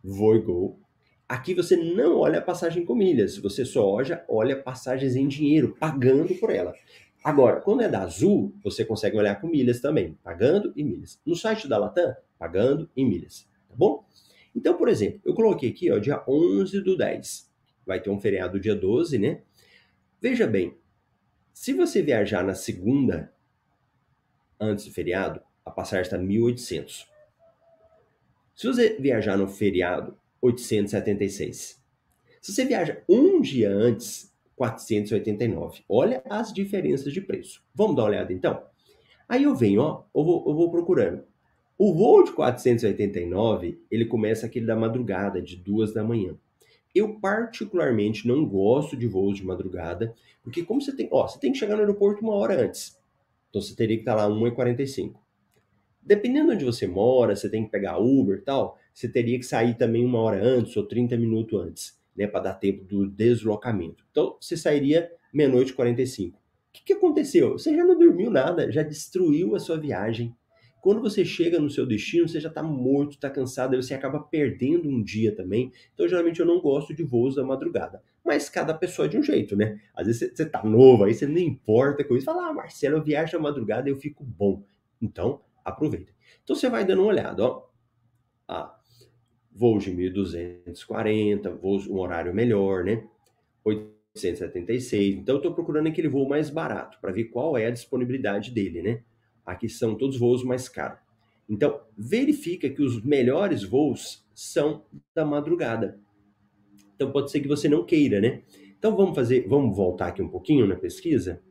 Voigol. 0.00 0.78
Aqui 1.28 1.54
você 1.54 1.74
não 1.74 2.18
olha 2.18 2.38
a 2.38 2.42
passagem 2.42 2.84
com 2.84 2.94
milhas, 2.94 3.36
você 3.36 3.64
só 3.64 3.84
olha, 3.84 4.24
olha 4.28 4.62
passagens 4.62 5.16
em 5.16 5.26
dinheiro, 5.26 5.74
pagando 5.80 6.36
por 6.36 6.50
ela. 6.50 6.72
Agora, 7.24 7.60
quando 7.60 7.82
é 7.82 7.88
da 7.88 8.02
Azul, 8.02 8.54
você 8.62 8.84
consegue 8.84 9.16
olhar 9.16 9.40
com 9.40 9.48
milhas 9.48 9.80
também, 9.80 10.16
pagando 10.22 10.72
e 10.76 10.84
milhas. 10.84 11.20
No 11.26 11.34
site 11.34 11.66
da 11.66 11.78
Latam, 11.78 12.14
pagando 12.38 12.88
e 12.96 13.04
milhas, 13.04 13.48
tá 13.68 13.74
bom? 13.76 14.06
Então, 14.54 14.76
por 14.76 14.88
exemplo, 14.88 15.20
eu 15.24 15.34
coloquei 15.34 15.70
aqui, 15.70 15.90
ó, 15.90 15.98
dia 15.98 16.22
11 16.28 16.80
do 16.80 16.96
10. 16.96 17.50
Vai 17.84 18.00
ter 18.00 18.10
um 18.10 18.20
feriado 18.20 18.60
dia 18.60 18.76
12, 18.76 19.18
né? 19.18 19.42
Veja 20.20 20.46
bem, 20.46 20.76
se 21.52 21.72
você 21.72 22.02
viajar 22.02 22.42
na 22.44 22.54
segunda, 22.54 23.32
antes 24.60 24.84
do 24.84 24.92
feriado, 24.92 25.40
a 25.64 25.70
passagem 25.70 26.02
está 26.02 26.18
1.800. 26.18 27.06
Se 28.54 28.66
você 28.66 28.96
viajar 28.98 29.36
no 29.36 29.48
feriado, 29.48 30.16
876. 30.40 31.80
Se 32.40 32.52
você 32.52 32.64
viaja 32.64 33.02
um 33.08 33.40
dia 33.40 33.70
antes, 33.70 34.32
489. 34.56 35.84
Olha 35.88 36.22
as 36.28 36.52
diferenças 36.52 37.12
de 37.12 37.20
preço. 37.20 37.62
Vamos 37.74 37.96
dar 37.96 38.02
uma 38.02 38.08
olhada 38.08 38.32
então? 38.32 38.64
Aí 39.28 39.44
eu 39.44 39.54
venho, 39.54 39.80
ó, 39.80 40.04
eu 40.14 40.24
vou, 40.24 40.44
eu 40.46 40.54
vou 40.54 40.70
procurando. 40.70 41.24
O 41.78 41.94
voo 41.94 42.22
de 42.22 42.32
489, 42.32 43.80
ele 43.90 44.04
começa 44.04 44.46
aquele 44.46 44.66
da 44.66 44.76
madrugada, 44.76 45.40
de 45.40 45.56
duas 45.56 45.92
da 45.92 46.04
manhã. 46.04 46.36
Eu 46.94 47.18
particularmente 47.20 48.26
não 48.26 48.44
gosto 48.44 48.96
de 48.96 49.06
voos 49.06 49.36
de 49.36 49.44
madrugada, 49.44 50.14
porque 50.42 50.64
como 50.64 50.80
você 50.80 50.94
tem, 50.94 51.08
ó, 51.10 51.26
você 51.26 51.38
tem 51.38 51.52
que 51.52 51.58
chegar 51.58 51.74
no 51.74 51.80
aeroporto 51.80 52.22
uma 52.22 52.34
hora 52.34 52.60
antes. 52.60 52.98
Então 53.48 53.60
você 53.60 53.74
teria 53.74 53.96
que 53.96 54.02
estar 54.02 54.14
lá 54.14 54.28
1h45. 54.28 55.14
Dependendo 56.02 56.48
de 56.48 56.54
onde 56.56 56.64
você 56.64 56.86
mora, 56.86 57.36
você 57.36 57.48
tem 57.48 57.64
que 57.64 57.70
pegar 57.70 57.98
Uber 57.98 58.38
e 58.38 58.42
tal, 58.42 58.76
você 58.92 59.08
teria 59.08 59.38
que 59.38 59.44
sair 59.44 59.74
também 59.74 60.04
uma 60.04 60.18
hora 60.18 60.42
antes 60.42 60.76
ou 60.76 60.84
30 60.84 61.16
minutos 61.16 61.60
antes, 61.60 61.98
né, 62.16 62.26
para 62.26 62.40
dar 62.40 62.54
tempo 62.54 62.84
do 62.84 63.08
deslocamento. 63.08 64.04
Então, 64.10 64.36
você 64.40 64.56
sairia 64.56 65.10
meia-noite 65.32 65.72
e 65.72 65.74
45. 65.74 66.36
O 66.36 66.40
que, 66.72 66.84
que 66.84 66.92
aconteceu? 66.94 67.52
Você 67.52 67.74
já 67.74 67.84
não 67.84 67.98
dormiu 67.98 68.30
nada, 68.30 68.70
já 68.70 68.82
destruiu 68.82 69.54
a 69.54 69.60
sua 69.60 69.78
viagem. 69.78 70.34
Quando 70.82 71.00
você 71.00 71.24
chega 71.24 71.60
no 71.60 71.70
seu 71.70 71.86
destino, 71.86 72.26
você 72.28 72.40
já 72.40 72.48
está 72.48 72.60
morto, 72.60 73.12
está 73.12 73.30
cansado, 73.30 73.80
você 73.80 73.94
acaba 73.94 74.18
perdendo 74.18 74.88
um 74.88 75.00
dia 75.00 75.32
também. 75.32 75.70
Então, 75.94 76.08
geralmente, 76.08 76.40
eu 76.40 76.44
não 76.44 76.60
gosto 76.60 76.92
de 76.92 77.04
voos 77.04 77.36
da 77.36 77.44
madrugada. 77.44 78.02
Mas 78.24 78.48
cada 78.48 78.74
pessoa 78.74 79.06
é 79.06 79.08
de 79.08 79.16
um 79.16 79.22
jeito, 79.22 79.54
né? 79.54 79.80
Às 79.94 80.08
vezes 80.08 80.32
você 80.34 80.42
está 80.42 80.64
novo, 80.64 81.04
aí 81.04 81.14
você 81.14 81.24
nem 81.24 81.46
importa 81.46 82.02
com 82.02 82.16
isso. 82.16 82.26
Fala, 82.26 82.48
ah, 82.48 82.52
Marcelo, 82.52 82.96
eu 82.96 83.04
viajo 83.04 83.36
à 83.36 83.40
madrugada 83.40 83.88
e 83.88 83.92
eu 83.92 83.96
fico 83.96 84.24
bom. 84.24 84.64
Então, 85.00 85.40
aproveita. 85.64 86.12
Então 86.42 86.56
você 86.56 86.68
vai 86.68 86.84
dando 86.84 87.02
uma 87.02 87.12
olhada, 87.12 87.44
ó. 87.44 87.68
Ah, 88.48 88.76
voos 89.52 89.84
de 89.84 89.92
1240, 89.92 91.48
voos 91.54 91.86
um 91.86 91.96
horário 92.00 92.34
melhor, 92.34 92.82
né? 92.82 93.04
876. 93.64 95.14
Então, 95.14 95.36
eu 95.36 95.38
estou 95.38 95.54
procurando 95.54 95.86
aquele 95.86 96.08
voo 96.08 96.28
mais 96.28 96.50
barato 96.50 96.98
para 97.00 97.12
ver 97.12 97.26
qual 97.26 97.56
é 97.56 97.66
a 97.66 97.70
disponibilidade 97.70 98.50
dele, 98.50 98.82
né? 98.82 99.02
Aqui 99.44 99.68
são 99.68 99.96
todos 99.96 100.18
voos 100.18 100.44
mais 100.44 100.68
caros. 100.68 100.98
Então, 101.48 101.80
verifica 101.96 102.70
que 102.70 102.82
os 102.82 103.02
melhores 103.04 103.62
voos 103.64 104.26
são 104.34 104.84
da 105.14 105.24
madrugada. 105.24 106.00
Então, 106.94 107.10
pode 107.10 107.30
ser 107.30 107.40
que 107.40 107.48
você 107.48 107.68
não 107.68 107.84
queira, 107.84 108.20
né? 108.20 108.42
Então, 108.78 108.96
vamos 108.96 109.14
fazer, 109.14 109.46
vamos 109.48 109.76
voltar 109.76 110.08
aqui 110.08 110.22
um 110.22 110.28
pouquinho 110.28 110.66
na 110.66 110.76
pesquisa. 110.76 111.42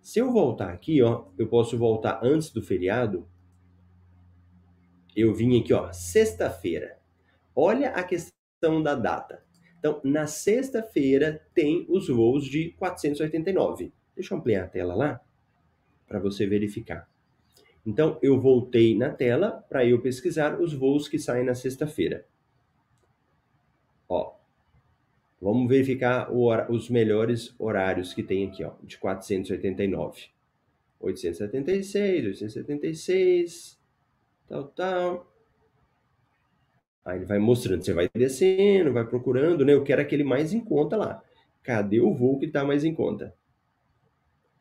Se 0.00 0.18
eu 0.18 0.32
voltar 0.32 0.70
aqui, 0.72 1.02
ó, 1.02 1.26
eu 1.38 1.48
posso 1.48 1.76
voltar 1.76 2.20
antes 2.22 2.50
do 2.50 2.62
feriado. 2.62 3.28
Eu 5.14 5.34
vim 5.34 5.60
aqui, 5.60 5.72
ó, 5.72 5.92
sexta-feira. 5.92 6.98
Olha 7.54 7.90
a 7.90 8.02
questão 8.02 8.82
da 8.82 8.94
data. 8.94 9.44
Então, 9.78 10.00
na 10.04 10.26
sexta-feira 10.26 11.44
tem 11.52 11.84
os 11.88 12.08
voos 12.08 12.44
de 12.44 12.70
489. 12.78 13.92
Deixa 14.14 14.32
eu 14.32 14.38
ampliar 14.38 14.64
a 14.64 14.68
tela 14.68 14.94
lá 14.94 15.20
para 16.06 16.20
você 16.20 16.46
verificar. 16.46 17.11
Então, 17.84 18.18
eu 18.22 18.40
voltei 18.40 18.96
na 18.96 19.10
tela 19.10 19.64
para 19.68 19.84
eu 19.84 20.00
pesquisar 20.00 20.60
os 20.60 20.72
voos 20.72 21.08
que 21.08 21.18
saem 21.18 21.44
na 21.44 21.54
sexta-feira. 21.54 22.24
Ó, 24.08 24.34
vamos 25.40 25.68
verificar 25.68 26.32
os 26.32 26.88
melhores 26.88 27.54
horários 27.58 28.14
que 28.14 28.22
tem 28.22 28.46
aqui, 28.46 28.62
ó, 28.62 28.74
de 28.82 28.98
489. 28.98 30.30
876, 31.00 32.26
876, 32.26 33.80
tal, 34.46 34.68
tal. 34.68 35.32
Aí 37.04 37.18
ele 37.18 37.24
vai 37.24 37.40
mostrando, 37.40 37.84
você 37.84 37.92
vai 37.92 38.08
descendo, 38.14 38.92
vai 38.92 39.04
procurando, 39.04 39.64
né? 39.64 39.74
Eu 39.74 39.82
quero 39.82 40.00
aquele 40.00 40.22
mais 40.22 40.52
em 40.52 40.60
conta 40.60 40.96
lá. 40.96 41.20
Cadê 41.60 42.00
o 42.00 42.14
voo 42.14 42.38
que 42.38 42.46
está 42.46 42.64
mais 42.64 42.84
em 42.84 42.94
conta? 42.94 43.34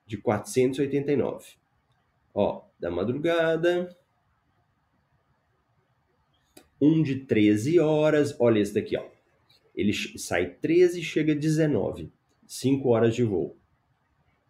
De 0.08 0.18
489. 0.18 1.61
Ó, 2.34 2.64
da 2.80 2.90
madrugada. 2.90 3.96
Um 6.82 7.04
de 7.04 7.26
13 7.26 7.80
horas. 7.80 8.36
Olha 8.40 8.60
esse 8.60 8.74
daqui, 8.74 8.98
ó. 8.98 9.06
Ele 9.76 9.94
sai 9.94 10.50
13 10.50 11.00
e 11.00 11.04
chega 11.04 11.36
19. 11.36 12.12
5 12.46 12.90
horas 12.90 13.16
de 13.16 13.24
voo. 13.24 13.56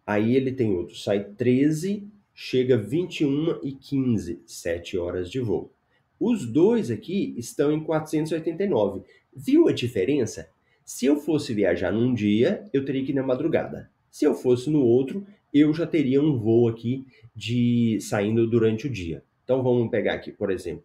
Aí 0.04 0.34
ele 0.34 0.50
tem 0.50 0.72
outro, 0.72 0.96
sai 0.96 1.22
13, 1.22 2.10
chega 2.34 2.76
21 2.76 3.60
e 3.62 3.72
15, 3.72 4.42
7 4.44 4.98
horas 4.98 5.30
de 5.30 5.38
voo. 5.38 5.72
Os 6.18 6.44
dois 6.44 6.90
aqui 6.90 7.34
estão 7.36 7.72
em 7.72 7.82
489. 7.82 9.02
Viu 9.34 9.68
a 9.68 9.72
diferença? 9.72 10.48
Se 10.84 11.06
eu 11.06 11.16
fosse 11.16 11.54
viajar 11.54 11.92
num 11.92 12.12
dia, 12.12 12.68
eu 12.72 12.84
teria 12.84 13.04
que 13.04 13.12
ir 13.12 13.14
na 13.14 13.22
madrugada. 13.22 13.90
Se 14.10 14.24
eu 14.24 14.34
fosse 14.34 14.68
no 14.68 14.82
outro, 14.82 15.26
eu 15.52 15.72
já 15.74 15.86
teria 15.86 16.22
um 16.22 16.38
voo 16.38 16.68
aqui 16.68 17.06
de 17.34 17.98
saindo 18.00 18.46
durante 18.46 18.86
o 18.86 18.90
dia. 18.90 19.22
Então 19.44 19.62
vamos 19.62 19.90
pegar 19.90 20.14
aqui, 20.14 20.32
por 20.32 20.50
exemplo. 20.50 20.84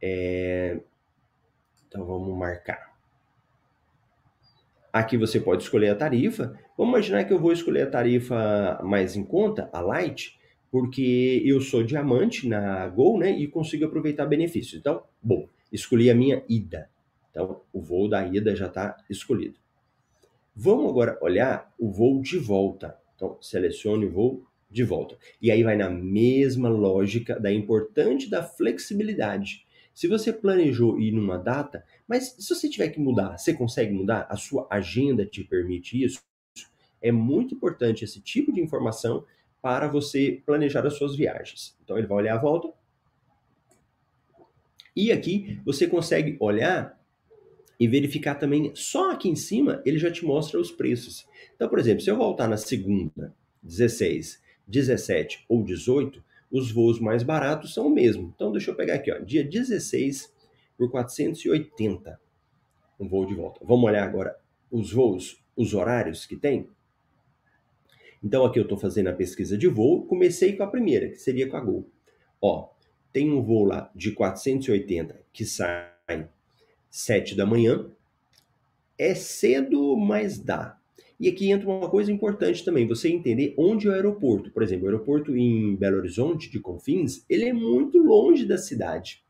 É... 0.00 0.80
Então 1.88 2.04
vamos 2.04 2.36
marcar. 2.36 2.92
Aqui 4.92 5.16
você 5.16 5.40
pode 5.40 5.62
escolher 5.62 5.88
a 5.88 5.96
tarifa. 5.96 6.58
Vamos 6.76 6.92
imaginar 6.92 7.24
que 7.24 7.32
eu 7.32 7.38
vou 7.38 7.52
escolher 7.52 7.82
a 7.82 7.90
tarifa 7.90 8.80
mais 8.84 9.16
em 9.16 9.24
conta, 9.24 9.70
a 9.72 9.80
Light, 9.80 10.38
porque 10.70 11.42
eu 11.44 11.60
sou 11.60 11.82
diamante 11.82 12.46
na 12.46 12.86
Gol, 12.88 13.18
né? 13.18 13.30
E 13.30 13.48
consigo 13.48 13.86
aproveitar 13.86 14.26
benefícios. 14.26 14.80
Então, 14.80 15.02
bom, 15.22 15.48
escolhi 15.72 16.10
a 16.10 16.14
minha 16.14 16.42
ida. 16.48 16.90
Então, 17.30 17.62
o 17.72 17.80
voo 17.80 18.08
da 18.08 18.26
ida 18.26 18.54
já 18.54 18.66
está 18.66 18.96
escolhido. 19.08 19.56
Vamos 20.54 20.90
agora 20.90 21.18
olhar 21.22 21.72
o 21.78 21.90
voo 21.90 22.20
de 22.20 22.38
volta. 22.38 22.98
Então, 23.22 23.38
selecione 23.40 24.06
o 24.06 24.10
voo 24.10 24.44
de 24.68 24.82
volta. 24.82 25.16
E 25.40 25.48
aí 25.52 25.62
vai 25.62 25.76
na 25.76 25.88
mesma 25.88 26.68
lógica 26.68 27.38
da 27.38 27.52
importante 27.52 28.28
da 28.28 28.42
flexibilidade. 28.42 29.64
Se 29.94 30.08
você 30.08 30.32
planejou 30.32 30.98
ir 30.98 31.12
numa 31.12 31.38
data, 31.38 31.84
mas 32.08 32.34
se 32.36 32.52
você 32.52 32.68
tiver 32.68 32.88
que 32.88 32.98
mudar, 32.98 33.38
você 33.38 33.54
consegue 33.54 33.92
mudar? 33.92 34.26
A 34.28 34.36
sua 34.36 34.66
agenda 34.68 35.24
te 35.24 35.44
permite 35.44 36.02
isso? 36.02 36.20
É 37.00 37.12
muito 37.12 37.54
importante 37.54 38.04
esse 38.04 38.20
tipo 38.20 38.52
de 38.52 38.60
informação 38.60 39.24
para 39.60 39.86
você 39.86 40.42
planejar 40.44 40.84
as 40.84 40.94
suas 40.94 41.14
viagens. 41.14 41.78
Então 41.84 41.96
ele 41.96 42.08
vai 42.08 42.18
olhar 42.18 42.34
a 42.34 42.40
volta. 42.40 42.72
E 44.96 45.12
aqui 45.12 45.60
você 45.64 45.86
consegue 45.86 46.36
olhar 46.40 47.00
e 47.82 47.88
verificar 47.88 48.36
também, 48.36 48.70
só 48.76 49.10
aqui 49.10 49.28
em 49.28 49.34
cima 49.34 49.82
ele 49.84 49.98
já 49.98 50.08
te 50.08 50.24
mostra 50.24 50.60
os 50.60 50.70
preços. 50.70 51.26
Então, 51.56 51.68
por 51.68 51.80
exemplo, 51.80 52.00
se 52.00 52.08
eu 52.08 52.16
voltar 52.16 52.46
na 52.46 52.56
segunda, 52.56 53.34
16, 53.60 54.40
17 54.68 55.44
ou 55.48 55.64
18, 55.64 56.22
os 56.48 56.70
voos 56.70 57.00
mais 57.00 57.24
baratos 57.24 57.74
são 57.74 57.88
o 57.88 57.90
mesmo. 57.90 58.32
Então, 58.36 58.52
deixa 58.52 58.70
eu 58.70 58.76
pegar 58.76 58.94
aqui, 58.94 59.10
ó, 59.10 59.18
dia 59.18 59.42
16 59.42 60.32
por 60.78 60.92
480, 60.92 62.20
um 63.00 63.08
voo 63.08 63.26
de 63.26 63.34
volta. 63.34 63.58
Vamos 63.64 63.84
olhar 63.84 64.04
agora 64.04 64.38
os 64.70 64.92
voos, 64.92 65.42
os 65.56 65.74
horários 65.74 66.24
que 66.24 66.36
tem? 66.36 66.68
Então, 68.22 68.44
aqui 68.44 68.60
eu 68.60 68.62
estou 68.62 68.78
fazendo 68.78 69.08
a 69.08 69.12
pesquisa 69.12 69.58
de 69.58 69.66
voo, 69.66 70.06
comecei 70.06 70.52
com 70.52 70.62
a 70.62 70.68
primeira, 70.68 71.08
que 71.08 71.16
seria 71.16 71.48
com 71.48 71.56
a 71.56 71.60
Gol. 71.60 71.90
Ó, 72.40 72.68
tem 73.12 73.28
um 73.28 73.42
voo 73.42 73.64
lá 73.64 73.90
de 73.92 74.12
480 74.12 75.20
que 75.32 75.44
sai 75.44 75.90
7 76.92 77.34
da 77.34 77.46
manhã. 77.46 77.86
É 78.98 79.14
cedo, 79.14 79.96
mas 79.96 80.38
dá. 80.38 80.78
E 81.18 81.28
aqui 81.28 81.50
entra 81.50 81.68
uma 81.68 81.88
coisa 81.88 82.12
importante 82.12 82.64
também, 82.64 82.86
você 82.86 83.08
entender 83.08 83.54
onde 83.56 83.86
é 83.86 83.90
o 83.90 83.94
aeroporto. 83.94 84.50
Por 84.50 84.62
exemplo, 84.62 84.84
o 84.84 84.88
aeroporto 84.88 85.34
em 85.36 85.74
Belo 85.74 85.96
Horizonte, 85.96 86.50
de 86.50 86.60
Confins, 86.60 87.24
ele 87.30 87.46
é 87.46 87.52
muito 87.52 87.98
longe 87.98 88.44
da 88.44 88.58
cidade. 88.58 89.24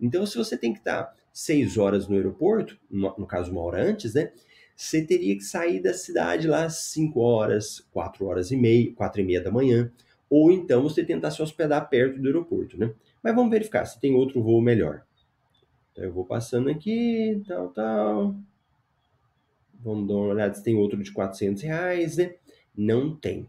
Então, 0.00 0.24
se 0.24 0.38
você 0.38 0.56
tem 0.56 0.72
que 0.72 0.78
estar 0.78 1.12
6 1.32 1.76
horas 1.76 2.08
no 2.08 2.16
aeroporto, 2.16 2.78
no, 2.90 3.14
no 3.18 3.26
caso 3.26 3.52
uma 3.52 3.60
hora 3.60 3.82
antes, 3.82 4.14
né? 4.14 4.32
Você 4.74 5.04
teria 5.04 5.36
que 5.36 5.44
sair 5.44 5.80
da 5.80 5.92
cidade 5.92 6.48
lá 6.48 6.64
às 6.64 6.76
5 6.92 7.20
horas, 7.20 7.80
4 7.92 8.24
horas 8.24 8.50
e 8.50 8.56
meia, 8.56 8.92
4 8.94 9.20
e 9.20 9.24
meia 9.24 9.40
da 9.40 9.50
manhã. 9.50 9.92
Ou 10.30 10.50
então 10.50 10.82
você 10.82 11.04
tentar 11.04 11.30
se 11.30 11.42
hospedar 11.42 11.88
perto 11.90 12.18
do 12.18 12.26
aeroporto, 12.26 12.78
né? 12.78 12.94
Mas 13.22 13.34
vamos 13.34 13.50
verificar 13.50 13.84
se 13.84 14.00
tem 14.00 14.14
outro 14.14 14.42
voo 14.42 14.62
melhor. 14.62 15.04
Então 15.92 16.04
eu 16.04 16.12
vou 16.12 16.24
passando 16.24 16.68
aqui, 16.68 17.42
tal, 17.46 17.68
tal. 17.68 18.34
Vamos 19.74 20.08
dar 20.08 20.14
uma 20.14 20.28
olhada 20.28 20.54
se 20.54 20.62
tem 20.62 20.74
outro 20.74 21.02
de 21.02 21.12
400 21.12 21.62
reais, 21.62 22.16
né? 22.16 22.34
Não 22.76 23.14
tem. 23.14 23.48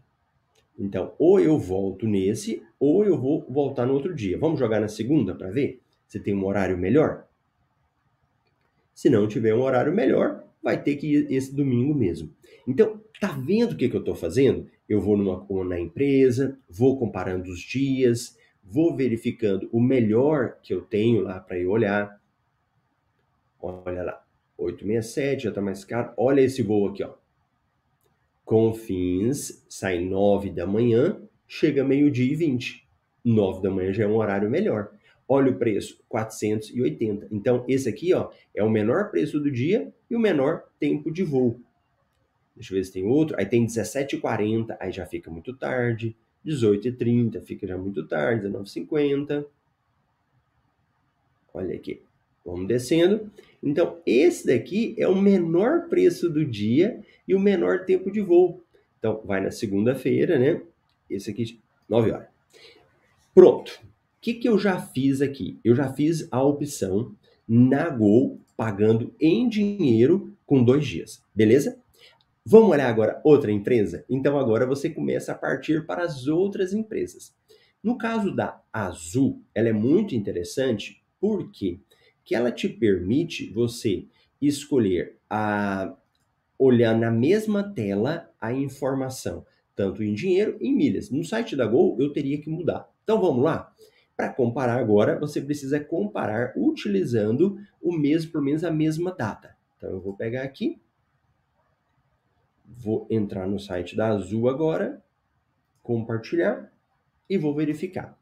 Então, 0.78 1.14
ou 1.18 1.38
eu 1.38 1.58
volto 1.58 2.06
nesse, 2.06 2.62
ou 2.78 3.04
eu 3.04 3.18
vou 3.18 3.46
voltar 3.48 3.86
no 3.86 3.94
outro 3.94 4.14
dia. 4.14 4.38
Vamos 4.38 4.58
jogar 4.58 4.80
na 4.80 4.88
segunda 4.88 5.34
para 5.34 5.50
ver 5.50 5.80
se 6.06 6.18
tem 6.20 6.34
um 6.34 6.44
horário 6.44 6.76
melhor? 6.76 7.26
Se 8.92 9.08
não 9.08 9.26
tiver 9.26 9.54
um 9.54 9.62
horário 9.62 9.94
melhor, 9.94 10.44
vai 10.62 10.82
ter 10.82 10.96
que 10.96 11.06
ir 11.06 11.32
esse 11.32 11.54
domingo 11.54 11.94
mesmo. 11.94 12.32
Então, 12.66 13.00
tá 13.20 13.28
vendo 13.28 13.72
o 13.72 13.76
que, 13.76 13.88
que 13.88 13.96
eu 13.96 14.00
estou 14.00 14.14
fazendo? 14.14 14.66
Eu 14.88 15.00
vou 15.00 15.16
numa, 15.16 15.46
na 15.64 15.78
empresa, 15.78 16.58
vou 16.68 16.98
comparando 16.98 17.50
os 17.50 17.60
dias, 17.60 18.36
vou 18.62 18.96
verificando 18.96 19.68
o 19.72 19.80
melhor 19.80 20.58
que 20.62 20.72
eu 20.72 20.82
tenho 20.82 21.22
lá 21.22 21.40
para 21.40 21.58
eu 21.58 21.70
olhar. 21.70 22.20
Olha 23.64 24.02
lá, 24.02 24.24
867 24.58 25.44
já 25.44 25.48
está 25.48 25.62
mais 25.62 25.84
caro. 25.84 26.12
Olha 26.18 26.42
esse 26.42 26.62
voo 26.62 26.88
aqui, 26.88 27.02
ó. 27.02 27.14
Confins 28.44 29.64
sai 29.70 30.00
9 30.00 30.50
da 30.50 30.66
manhã, 30.66 31.18
chega 31.48 31.82
meio-dia 31.82 32.30
e 32.30 32.34
20. 32.34 32.86
9 33.24 33.62
da 33.62 33.70
manhã 33.70 33.90
já 33.90 34.04
é 34.04 34.06
um 34.06 34.16
horário 34.16 34.50
melhor. 34.50 34.92
Olha 35.26 35.50
o 35.50 35.58
preço, 35.58 35.98
480. 36.08 37.28
Então, 37.30 37.64
esse 37.66 37.88
aqui 37.88 38.12
ó, 38.12 38.30
é 38.54 38.62
o 38.62 38.68
menor 38.68 39.10
preço 39.10 39.40
do 39.40 39.50
dia 39.50 39.90
e 40.10 40.14
o 40.14 40.20
menor 40.20 40.64
tempo 40.78 41.10
de 41.10 41.22
voo. 41.22 41.58
Deixa 42.54 42.74
eu 42.74 42.76
ver 42.76 42.84
se 42.84 42.92
tem 42.92 43.06
outro. 43.06 43.34
Aí 43.38 43.46
tem 43.46 43.64
17h40, 43.64 44.76
aí 44.78 44.92
já 44.92 45.06
fica 45.06 45.30
muito 45.30 45.56
tarde. 45.56 46.14
18h30, 46.44 47.40
fica 47.40 47.66
já 47.66 47.78
muito 47.78 48.06
tarde. 48.06 48.46
19h50. 48.46 49.46
Olha 51.54 51.74
aqui. 51.74 52.02
Vamos 52.44 52.68
descendo. 52.68 53.30
Então, 53.62 53.98
esse 54.04 54.46
daqui 54.46 54.94
é 54.98 55.08
o 55.08 55.16
menor 55.16 55.88
preço 55.88 56.28
do 56.28 56.44
dia 56.44 57.00
e 57.26 57.34
o 57.34 57.40
menor 57.40 57.84
tempo 57.86 58.10
de 58.10 58.20
voo. 58.20 58.62
Então, 58.98 59.22
vai 59.24 59.40
na 59.40 59.50
segunda-feira, 59.50 60.38
né? 60.38 60.60
Esse 61.08 61.30
aqui, 61.30 61.58
9 61.88 62.10
horas. 62.10 62.28
Pronto. 63.34 63.70
O 63.82 63.86
que, 64.20 64.34
que 64.34 64.48
eu 64.48 64.58
já 64.58 64.80
fiz 64.80 65.20
aqui? 65.20 65.58
Eu 65.64 65.74
já 65.74 65.92
fiz 65.92 66.28
a 66.30 66.42
opção 66.42 67.14
na 67.48 67.88
Gol, 67.88 68.38
pagando 68.56 69.14
em 69.20 69.48
dinheiro 69.48 70.34
com 70.46 70.62
dois 70.62 70.86
dias. 70.86 71.22
Beleza? 71.34 71.78
Vamos 72.44 72.70
olhar 72.70 72.88
agora 72.88 73.20
outra 73.24 73.50
empresa? 73.50 74.04
Então, 74.08 74.38
agora 74.38 74.66
você 74.66 74.90
começa 74.90 75.32
a 75.32 75.34
partir 75.34 75.86
para 75.86 76.04
as 76.04 76.26
outras 76.26 76.74
empresas. 76.74 77.34
No 77.82 77.96
caso 77.98 78.34
da 78.34 78.62
Azul, 78.72 79.42
ela 79.54 79.68
é 79.68 79.72
muito 79.72 80.14
interessante 80.14 81.02
porque 81.20 81.80
que 82.24 82.34
ela 82.34 82.50
te 82.50 82.68
permite 82.68 83.50
você 83.52 84.06
escolher 84.40 85.18
a 85.28 85.94
olhar 86.58 86.96
na 86.96 87.10
mesma 87.10 87.62
tela 87.62 88.30
a 88.40 88.52
informação, 88.52 89.44
tanto 89.74 90.02
em 90.02 90.14
dinheiro 90.14 90.56
e 90.60 90.68
em 90.68 90.74
milhas. 90.74 91.10
No 91.10 91.24
site 91.24 91.56
da 91.56 91.66
Gol 91.66 91.96
eu 92.00 92.12
teria 92.12 92.40
que 92.40 92.48
mudar. 92.48 92.88
Então 93.02 93.20
vamos 93.20 93.44
lá? 93.44 93.72
Para 94.16 94.32
comparar 94.32 94.78
agora, 94.78 95.18
você 95.18 95.40
precisa 95.40 95.80
comparar 95.80 96.52
utilizando 96.56 97.58
o 97.82 97.92
mesmo, 97.92 98.30
pelo 98.30 98.44
menos 98.44 98.62
a 98.62 98.70
mesma 98.70 99.12
data. 99.12 99.56
Então 99.76 99.90
eu 99.90 100.00
vou 100.00 100.14
pegar 100.14 100.42
aqui, 100.42 100.80
vou 102.64 103.06
entrar 103.10 103.46
no 103.46 103.58
site 103.58 103.96
da 103.96 104.08
Azul 104.08 104.48
agora, 104.48 105.02
compartilhar 105.82 106.72
e 107.28 107.36
vou 107.36 107.54
verificar. 107.54 108.16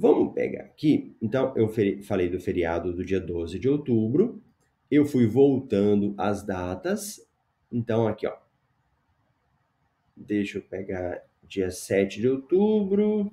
Vamos 0.00 0.32
pegar 0.32 0.62
aqui. 0.62 1.14
Então, 1.20 1.52
eu 1.54 1.68
falei 2.02 2.30
do 2.30 2.40
feriado 2.40 2.90
do 2.90 3.04
dia 3.04 3.20
12 3.20 3.58
de 3.58 3.68
outubro. 3.68 4.42
Eu 4.90 5.04
fui 5.04 5.26
voltando 5.26 6.14
as 6.16 6.42
datas. 6.42 7.28
Então, 7.70 8.08
aqui, 8.08 8.26
ó. 8.26 8.34
Deixa 10.16 10.56
eu 10.56 10.62
pegar 10.62 11.22
dia 11.46 11.70
7 11.70 12.18
de 12.18 12.26
outubro. 12.26 13.30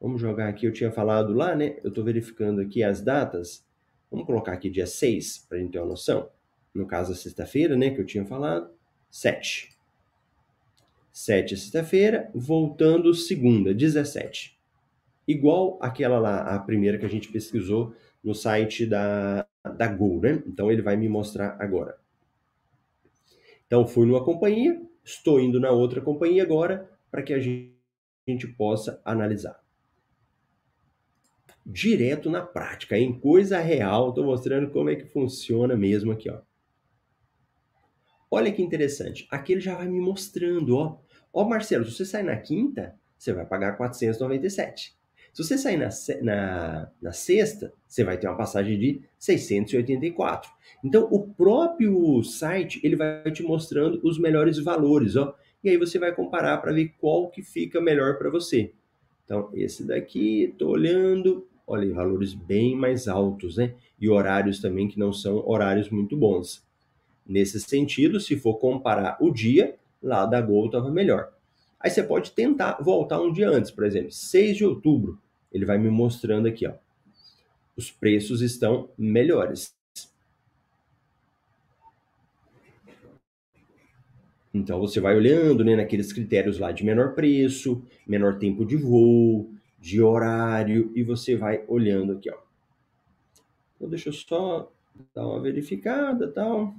Vamos 0.00 0.20
jogar 0.20 0.48
aqui, 0.48 0.66
eu 0.66 0.72
tinha 0.72 0.90
falado 0.90 1.32
lá, 1.32 1.54
né? 1.54 1.78
Eu 1.84 1.90
estou 1.90 2.02
verificando 2.02 2.60
aqui 2.60 2.82
as 2.82 3.00
datas. 3.00 3.64
Vamos 4.10 4.26
colocar 4.26 4.54
aqui 4.54 4.68
dia 4.68 4.88
6, 4.88 5.46
para 5.48 5.58
a 5.58 5.60
gente 5.60 5.70
ter 5.70 5.78
uma 5.78 5.86
noção. 5.86 6.28
No 6.74 6.88
caso, 6.88 7.12
a 7.12 7.14
sexta-feira, 7.14 7.76
né? 7.76 7.90
Que 7.90 8.00
eu 8.00 8.04
tinha 8.04 8.26
falado. 8.26 8.68
7. 9.12 9.78
7 11.12 11.54
é 11.54 11.56
sexta-feira, 11.56 12.28
voltando 12.34 13.14
segunda, 13.14 13.72
17 13.72 14.60
igual 15.26 15.78
aquela 15.80 16.18
lá, 16.18 16.54
a 16.54 16.58
primeira 16.58 16.98
que 16.98 17.06
a 17.06 17.08
gente 17.08 17.28
pesquisou 17.28 17.94
no 18.22 18.34
site 18.34 18.86
da, 18.86 19.46
da 19.76 19.88
Go, 19.88 20.20
né? 20.20 20.42
Então 20.46 20.70
ele 20.70 20.82
vai 20.82 20.96
me 20.96 21.08
mostrar 21.08 21.56
agora. 21.60 21.98
Então 23.66 23.86
fui 23.86 24.06
numa 24.06 24.24
companhia, 24.24 24.80
estou 25.04 25.40
indo 25.40 25.58
na 25.58 25.70
outra 25.70 26.00
companhia 26.00 26.42
agora 26.42 26.90
para 27.10 27.22
que 27.22 27.32
a 27.32 27.38
gente, 27.38 27.74
a 28.26 28.30
gente 28.30 28.46
possa 28.46 29.00
analisar. 29.04 29.60
Direto 31.64 32.28
na 32.28 32.42
prática, 32.42 32.98
em 32.98 33.18
coisa 33.18 33.58
real, 33.60 34.08
estou 34.08 34.24
mostrando 34.24 34.70
como 34.70 34.90
é 34.90 34.96
que 34.96 35.06
funciona 35.06 35.76
mesmo 35.76 36.12
aqui, 36.12 36.28
ó. 36.28 36.40
Olha 38.30 38.50
que 38.50 38.62
interessante, 38.62 39.28
aqui 39.30 39.52
ele 39.52 39.60
já 39.60 39.76
vai 39.76 39.86
me 39.86 40.00
mostrando, 40.00 40.76
ó. 40.76 40.98
Ó, 41.32 41.48
Marcelo, 41.48 41.84
se 41.84 41.92
você 41.92 42.04
sair 42.04 42.24
na 42.24 42.36
quinta, 42.36 42.98
você 43.16 43.32
vai 43.32 43.46
pagar 43.46 43.76
497. 43.76 44.96
Se 45.32 45.42
você 45.42 45.56
sair 45.56 45.78
na, 45.78 45.88
na, 46.22 46.90
na 47.00 47.12
sexta, 47.12 47.72
você 47.88 48.04
vai 48.04 48.18
ter 48.18 48.28
uma 48.28 48.36
passagem 48.36 48.78
de 48.78 49.00
684. 49.18 50.50
Então, 50.84 51.08
o 51.10 51.26
próprio 51.26 52.22
site 52.22 52.80
ele 52.84 52.96
vai 52.96 53.30
te 53.30 53.42
mostrando 53.42 53.98
os 54.02 54.18
melhores 54.18 54.58
valores, 54.58 55.16
ó. 55.16 55.34
E 55.64 55.70
aí 55.70 55.78
você 55.78 55.98
vai 55.98 56.14
comparar 56.14 56.58
para 56.58 56.72
ver 56.72 56.94
qual 56.98 57.30
que 57.30 57.42
fica 57.42 57.80
melhor 57.80 58.18
para 58.18 58.28
você. 58.28 58.72
Então, 59.24 59.48
esse 59.54 59.86
daqui, 59.86 60.44
estou 60.44 60.70
olhando, 60.70 61.46
olha, 61.66 61.94
valores 61.94 62.34
bem 62.34 62.76
mais 62.76 63.08
altos, 63.08 63.56
né? 63.56 63.74
E 63.98 64.10
horários 64.10 64.60
também 64.60 64.88
que 64.88 64.98
não 64.98 65.12
são 65.12 65.42
horários 65.48 65.88
muito 65.88 66.16
bons. 66.16 66.66
Nesse 67.26 67.58
sentido, 67.60 68.20
se 68.20 68.36
for 68.36 68.58
comparar 68.58 69.16
o 69.20 69.30
dia, 69.30 69.76
lá 70.02 70.26
da 70.26 70.40
Gol 70.40 70.66
estava 70.66 70.90
melhor. 70.90 71.32
Aí 71.82 71.90
você 71.90 72.02
pode 72.02 72.30
tentar 72.30 72.78
voltar 72.80 73.20
um 73.20 73.32
dia 73.32 73.50
antes, 73.50 73.70
por 73.70 73.84
exemplo, 73.84 74.12
6 74.12 74.56
de 74.56 74.64
outubro. 74.64 75.20
Ele 75.50 75.66
vai 75.66 75.78
me 75.78 75.90
mostrando 75.90 76.46
aqui, 76.46 76.66
ó. 76.66 76.74
Os 77.76 77.90
preços 77.90 78.40
estão 78.40 78.88
melhores. 78.96 79.74
Então 84.54 84.78
você 84.78 85.00
vai 85.00 85.16
olhando 85.16 85.64
né, 85.64 85.74
naqueles 85.74 86.12
critérios 86.12 86.58
lá 86.58 86.70
de 86.70 86.84
menor 86.84 87.14
preço, 87.14 87.82
menor 88.06 88.38
tempo 88.38 88.64
de 88.64 88.76
voo, 88.76 89.50
de 89.80 90.00
horário, 90.00 90.92
e 90.94 91.02
você 91.02 91.34
vai 91.34 91.64
olhando 91.66 92.12
aqui, 92.12 92.30
ó. 92.30 92.38
Então 93.74 93.88
deixa 93.88 94.10
eu 94.10 94.12
só 94.12 94.70
dar 95.14 95.26
uma 95.26 95.40
verificada 95.40 96.30
tal. 96.30 96.74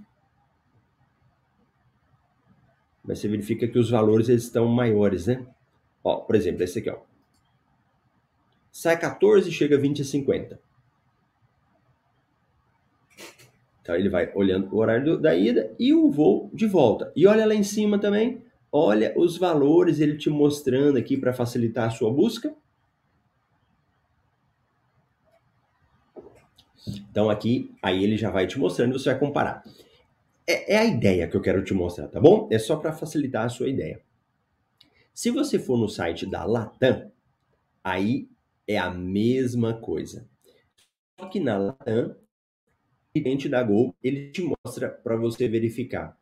Mas 3.04 3.20
você 3.20 3.28
verifica 3.28 3.68
que 3.68 3.78
os 3.78 3.90
valores 3.90 4.30
eles 4.30 4.44
estão 4.44 4.66
maiores, 4.68 5.28
né? 5.28 5.46
Ó, 6.04 6.18
por 6.18 6.36
exemplo, 6.36 6.64
esse 6.64 6.80
aqui, 6.80 6.90
ó. 6.90 6.98
Sai 8.72 8.98
14 8.98 9.50
e 9.50 9.52
chega 9.52 9.76
a 9.76 9.80
20 9.80 10.00
e 10.00 10.06
50. 10.06 10.60
Então 13.82 13.96
ele 13.96 14.10
vai 14.10 14.32
olhando 14.34 14.74
o 14.74 14.78
horário 14.78 15.18
da 15.18 15.36
ida 15.36 15.76
e 15.78 15.94
o 15.94 16.10
voo 16.10 16.50
de 16.54 16.66
volta. 16.66 17.12
E 17.16 17.28
olha 17.28 17.46
lá 17.46 17.54
em 17.54 17.64
cima 17.64 18.00
também, 18.00 18.42
olha 18.72 19.14
os 19.18 19.38
valores, 19.38 20.00
ele 20.00 20.18
te 20.18 20.30
mostrando 20.30 20.98
aqui 20.98 21.18
para 21.18 21.34
facilitar 21.34 21.88
a 21.88 21.92
sua 21.92 22.12
busca. 22.12 22.56
Então 27.12 27.30
aqui, 27.30 27.76
aí 27.82 28.04
ele 28.04 28.16
já 28.16 28.32
vai 28.32 28.48
te 28.48 28.58
mostrando, 28.58 28.98
você 28.98 29.10
vai 29.10 29.20
comparar 29.20 29.64
é, 30.48 30.74
é 30.74 30.78
a 30.78 30.86
ideia 30.86 31.28
que 31.28 31.36
eu 31.36 31.42
quero 31.42 31.64
te 31.64 31.74
mostrar, 31.74 32.08
tá 32.08 32.20
bom? 32.20 32.48
É 32.52 32.60
só 32.60 32.76
para 32.76 32.94
facilitar 32.94 33.46
a 33.46 33.50
sua 33.50 33.70
ideia. 33.70 34.02
Se 35.14 35.30
você 35.30 35.60
for 35.60 35.78
no 35.78 35.88
site 35.88 36.26
da 36.26 36.44
Latam, 36.44 37.12
aí 37.84 38.30
é 38.68 38.78
a 38.78 38.90
mesma 38.90 39.74
coisa. 39.74 40.28
Só 41.20 41.28
que 41.28 41.40
na 41.40 41.58
Latam, 41.58 42.16
o 43.16 43.22
cliente 43.22 43.48
da 43.48 43.62
Gol, 43.62 43.96
ele 44.04 44.32
te 44.32 44.42
mostra 44.42 44.90
para 44.90 45.16
você 45.16 45.48
verificar 45.48 46.18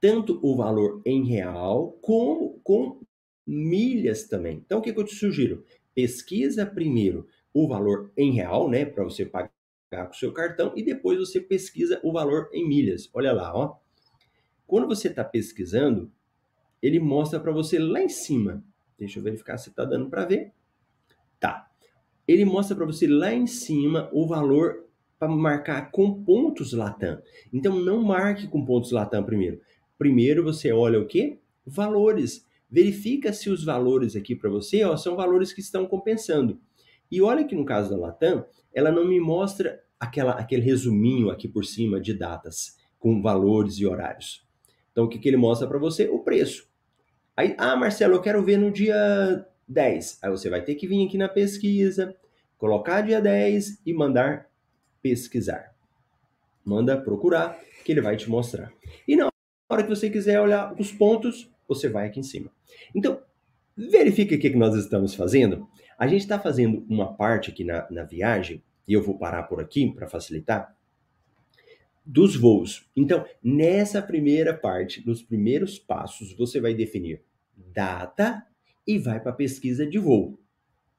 tanto 0.00 0.40
o 0.42 0.56
valor 0.56 1.02
em 1.04 1.26
real 1.26 1.92
como 2.00 2.58
com 2.64 3.02
milhas 3.46 4.26
também. 4.26 4.62
Então, 4.64 4.78
o 4.78 4.82
que, 4.82 4.92
que 4.92 4.98
eu 4.98 5.04
te 5.04 5.14
sugiro? 5.14 5.64
Pesquisa 5.94 6.64
primeiro 6.64 7.28
o 7.52 7.68
valor 7.68 8.10
em 8.16 8.32
real, 8.32 8.70
né, 8.70 8.84
para 8.84 9.04
você 9.04 9.26
pagar 9.26 9.50
com 9.90 10.12
o 10.12 10.14
seu 10.14 10.32
cartão 10.32 10.72
e 10.76 10.82
depois 10.82 11.18
você 11.18 11.40
pesquisa 11.40 12.00
o 12.04 12.12
valor 12.12 12.48
em 12.52 12.66
milhas. 12.66 13.10
Olha 13.12 13.32
lá, 13.32 13.52
ó. 13.54 13.76
Quando 14.66 14.86
você 14.86 15.08
está 15.08 15.24
pesquisando, 15.24 16.12
ele 16.80 17.00
mostra 17.00 17.40
para 17.40 17.50
você 17.50 17.78
lá 17.78 18.00
em 18.00 18.08
cima. 18.08 18.62
Deixa 18.96 19.18
eu 19.18 19.22
verificar 19.22 19.58
se 19.58 19.70
está 19.70 19.84
dando 19.84 20.08
para 20.08 20.24
ver. 20.24 20.52
Tá. 21.40 21.68
Ele 22.26 22.44
mostra 22.44 22.76
para 22.76 22.86
você 22.86 23.08
lá 23.08 23.32
em 23.32 23.46
cima 23.46 24.08
o 24.12 24.26
valor 24.26 24.86
para 25.18 25.28
marcar 25.28 25.90
com 25.90 26.22
pontos 26.22 26.72
Latam. 26.72 27.20
Então 27.52 27.74
não 27.74 28.02
marque 28.02 28.46
com 28.46 28.64
pontos 28.64 28.92
Latam 28.92 29.24
primeiro. 29.24 29.60
Primeiro 29.98 30.44
você 30.44 30.72
olha 30.72 31.00
o 31.00 31.06
quê? 31.06 31.40
Valores. 31.66 32.46
Verifica 32.70 33.32
se 33.32 33.50
os 33.50 33.64
valores 33.64 34.14
aqui 34.14 34.36
para 34.36 34.48
você 34.48 34.84
ó, 34.84 34.96
são 34.96 35.16
valores 35.16 35.52
que 35.52 35.60
estão 35.60 35.84
compensando. 35.84 36.60
E 37.10 37.20
olha 37.20 37.44
que 37.44 37.54
no 37.54 37.64
caso 37.64 37.90
da 37.90 37.96
Latam, 37.96 38.44
ela 38.72 38.90
não 38.90 39.06
me 39.06 39.18
mostra 39.18 39.82
aquela, 39.98 40.32
aquele 40.32 40.62
resuminho 40.62 41.30
aqui 41.30 41.48
por 41.48 41.64
cima 41.64 42.00
de 42.00 42.14
datas 42.14 42.78
com 42.98 43.20
valores 43.20 43.78
e 43.78 43.86
horários. 43.86 44.46
Então, 44.92 45.04
o 45.04 45.08
que, 45.08 45.18
que 45.18 45.28
ele 45.28 45.36
mostra 45.36 45.66
para 45.66 45.78
você? 45.78 46.08
O 46.08 46.20
preço. 46.20 46.68
Aí, 47.36 47.54
ah, 47.58 47.76
Marcelo, 47.76 48.14
eu 48.14 48.20
quero 48.20 48.44
ver 48.44 48.58
no 48.58 48.70
dia 48.70 49.46
10. 49.66 50.18
Aí 50.22 50.30
você 50.30 50.50
vai 50.50 50.62
ter 50.62 50.74
que 50.74 50.86
vir 50.86 51.06
aqui 51.06 51.16
na 51.16 51.28
pesquisa, 51.28 52.14
colocar 52.58 53.00
dia 53.00 53.20
10 53.20 53.82
e 53.86 53.94
mandar 53.94 54.50
pesquisar. 55.00 55.74
Manda 56.64 57.00
procurar, 57.00 57.58
que 57.84 57.92
ele 57.92 58.02
vai 58.02 58.16
te 58.16 58.28
mostrar. 58.28 58.70
E 59.08 59.16
na 59.16 59.30
hora 59.68 59.82
que 59.82 59.88
você 59.88 60.10
quiser 60.10 60.40
olhar 60.40 60.74
os 60.78 60.92
pontos, 60.92 61.50
você 61.66 61.88
vai 61.88 62.06
aqui 62.06 62.20
em 62.20 62.24
cima. 62.24 62.50
Então, 62.94 63.22
verifica 63.76 64.34
o 64.34 64.38
que 64.38 64.50
nós 64.50 64.74
estamos 64.74 65.14
fazendo. 65.14 65.66
A 66.00 66.06
gente 66.06 66.22
está 66.22 66.40
fazendo 66.40 66.82
uma 66.88 67.12
parte 67.12 67.50
aqui 67.50 67.62
na, 67.62 67.86
na 67.90 68.04
viagem, 68.04 68.64
e 68.88 68.94
eu 68.94 69.02
vou 69.02 69.18
parar 69.18 69.42
por 69.42 69.60
aqui 69.60 69.92
para 69.92 70.08
facilitar, 70.08 70.74
dos 72.02 72.34
voos. 72.34 72.88
Então, 72.96 73.26
nessa 73.44 74.00
primeira 74.00 74.56
parte, 74.56 75.06
nos 75.06 75.22
primeiros 75.22 75.78
passos, 75.78 76.34
você 76.34 76.58
vai 76.58 76.72
definir 76.72 77.22
data 77.54 78.42
e 78.86 78.98
vai 78.98 79.20
para 79.20 79.32
a 79.32 79.34
pesquisa 79.34 79.86
de 79.86 79.98
voo. 79.98 80.40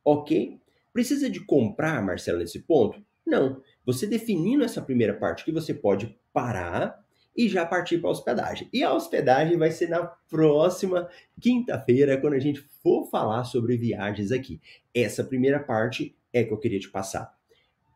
Ok? 0.05 0.61
Precisa 0.93 1.27
de 1.31 1.39
comprar, 1.39 1.99
Marcelo, 2.05 2.37
nesse 2.37 2.59
ponto? 2.59 3.03
Não. 3.25 3.59
Você 3.83 4.05
definindo 4.05 4.63
essa 4.63 4.83
primeira 4.83 5.15
parte 5.15 5.43
que 5.43 5.51
você 5.51 5.73
pode 5.73 6.15
parar 6.31 7.03
e 7.35 7.47
já 7.47 7.65
partir 7.65 7.99
para 7.99 8.09
a 8.09 8.11
hospedagem. 8.11 8.69
E 8.71 8.83
a 8.83 8.93
hospedagem 8.93 9.57
vai 9.57 9.71
ser 9.71 9.89
na 9.89 10.05
próxima 10.05 11.09
quinta-feira, 11.39 12.17
quando 12.17 12.33
a 12.33 12.39
gente 12.39 12.61
for 12.83 13.09
falar 13.09 13.43
sobre 13.43 13.77
viagens 13.77 14.31
aqui. 14.31 14.59
Essa 14.93 15.23
primeira 15.23 15.59
parte 15.59 16.15
é 16.33 16.43
que 16.43 16.53
eu 16.53 16.57
queria 16.57 16.79
te 16.79 16.89
passar. 16.89 17.33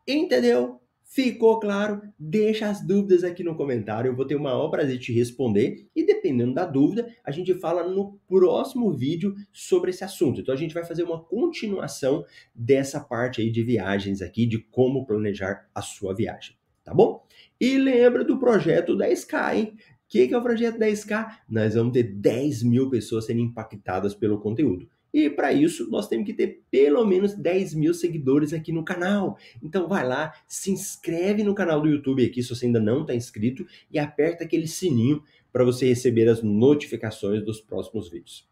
Entendeu? 0.08 0.80
Ficou 1.08 1.60
claro? 1.60 2.02
Deixa 2.18 2.68
as 2.68 2.86
dúvidas 2.86 3.24
aqui 3.24 3.44
no 3.44 3.56
comentário, 3.56 4.10
eu 4.10 4.16
vou 4.16 4.26
ter 4.26 4.36
o 4.36 4.42
maior 4.42 4.70
prazer 4.70 4.98
de 4.98 5.06
te 5.06 5.14
responder. 5.14 5.88
E 5.96 6.04
dependendo 6.04 6.54
da 6.54 6.66
dúvida, 6.66 7.08
a 7.24 7.32
gente 7.32 7.54
fala 7.54 7.88
no 7.88 8.20
próximo 8.28 8.92
vídeo 8.92 9.36
sobre 9.54 9.92
esse 9.92 10.04
assunto. 10.04 10.42
Então 10.42 10.54
a 10.54 10.58
gente 10.58 10.74
vai 10.74 10.84
fazer 10.84 11.04
uma 11.04 11.24
continuação 11.24 12.26
dessa 12.54 13.00
parte 13.00 13.40
aí 13.40 13.52
de 13.52 13.64
viagens 13.64 14.22
aqui, 14.22 14.46
de 14.46 14.58
como 14.60 15.06
planejar 15.06 15.70
a 15.74 15.82
sua 15.82 16.14
viagem, 16.14 16.58
tá 16.84 16.94
bom? 16.94 17.24
E 17.60 17.78
lembra 17.78 18.24
do 18.24 18.38
projeto 18.38 18.96
10K, 18.96 19.56
hein? 19.56 19.78
O 19.78 20.08
que, 20.08 20.28
que 20.28 20.34
é 20.34 20.38
o 20.38 20.44
projeto 20.44 20.78
10K? 20.78 21.38
Nós 21.50 21.74
vamos 21.74 21.94
ter 21.94 22.04
10 22.04 22.64
mil 22.64 22.90
pessoas 22.90 23.26
sendo 23.26 23.40
impactadas 23.40 24.14
pelo 24.14 24.40
conteúdo. 24.40 24.88
E 25.16 25.30
para 25.30 25.54
isso, 25.54 25.90
nós 25.90 26.10
temos 26.10 26.26
que 26.26 26.34
ter 26.34 26.64
pelo 26.70 27.06
menos 27.06 27.34
10 27.34 27.74
mil 27.74 27.94
seguidores 27.94 28.52
aqui 28.52 28.74
no 28.74 28.84
canal. 28.84 29.38
Então 29.64 29.88
vai 29.88 30.06
lá, 30.06 30.34
se 30.46 30.72
inscreve 30.72 31.42
no 31.42 31.56
canal 31.56 31.82
do 31.82 31.88
YouTube 31.88 32.26
aqui, 32.26 32.44
se 32.44 32.50
você 32.50 32.66
ainda 32.66 32.82
não 32.82 33.02
está 33.02 33.16
inscrito, 33.16 33.66
e 33.90 33.98
aperta 33.98 34.44
aquele 34.44 34.68
sininho 34.68 35.24
para 35.54 35.64
você 35.64 35.88
receber 35.88 36.28
as 36.28 36.44
notificações 36.44 37.42
dos 37.46 37.62
próximos 37.62 38.10
vídeos. 38.10 38.46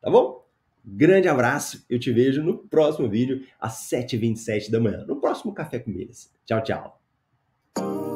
Tá 0.00 0.10
bom? 0.10 0.46
Grande 0.82 1.28
abraço, 1.28 1.84
eu 1.90 1.98
te 1.98 2.10
vejo 2.10 2.42
no 2.42 2.56
próximo 2.56 3.06
vídeo 3.06 3.44
às 3.60 3.90
7h27 3.90 4.70
da 4.70 4.80
manhã, 4.80 5.04
no 5.06 5.20
próximo 5.20 5.52
Café 5.52 5.78
com 5.78 5.90
Eles. 5.90 6.32
Tchau, 6.46 6.62
tchau. 6.62 7.05
Thank 7.76 8.06
you. 8.06 8.15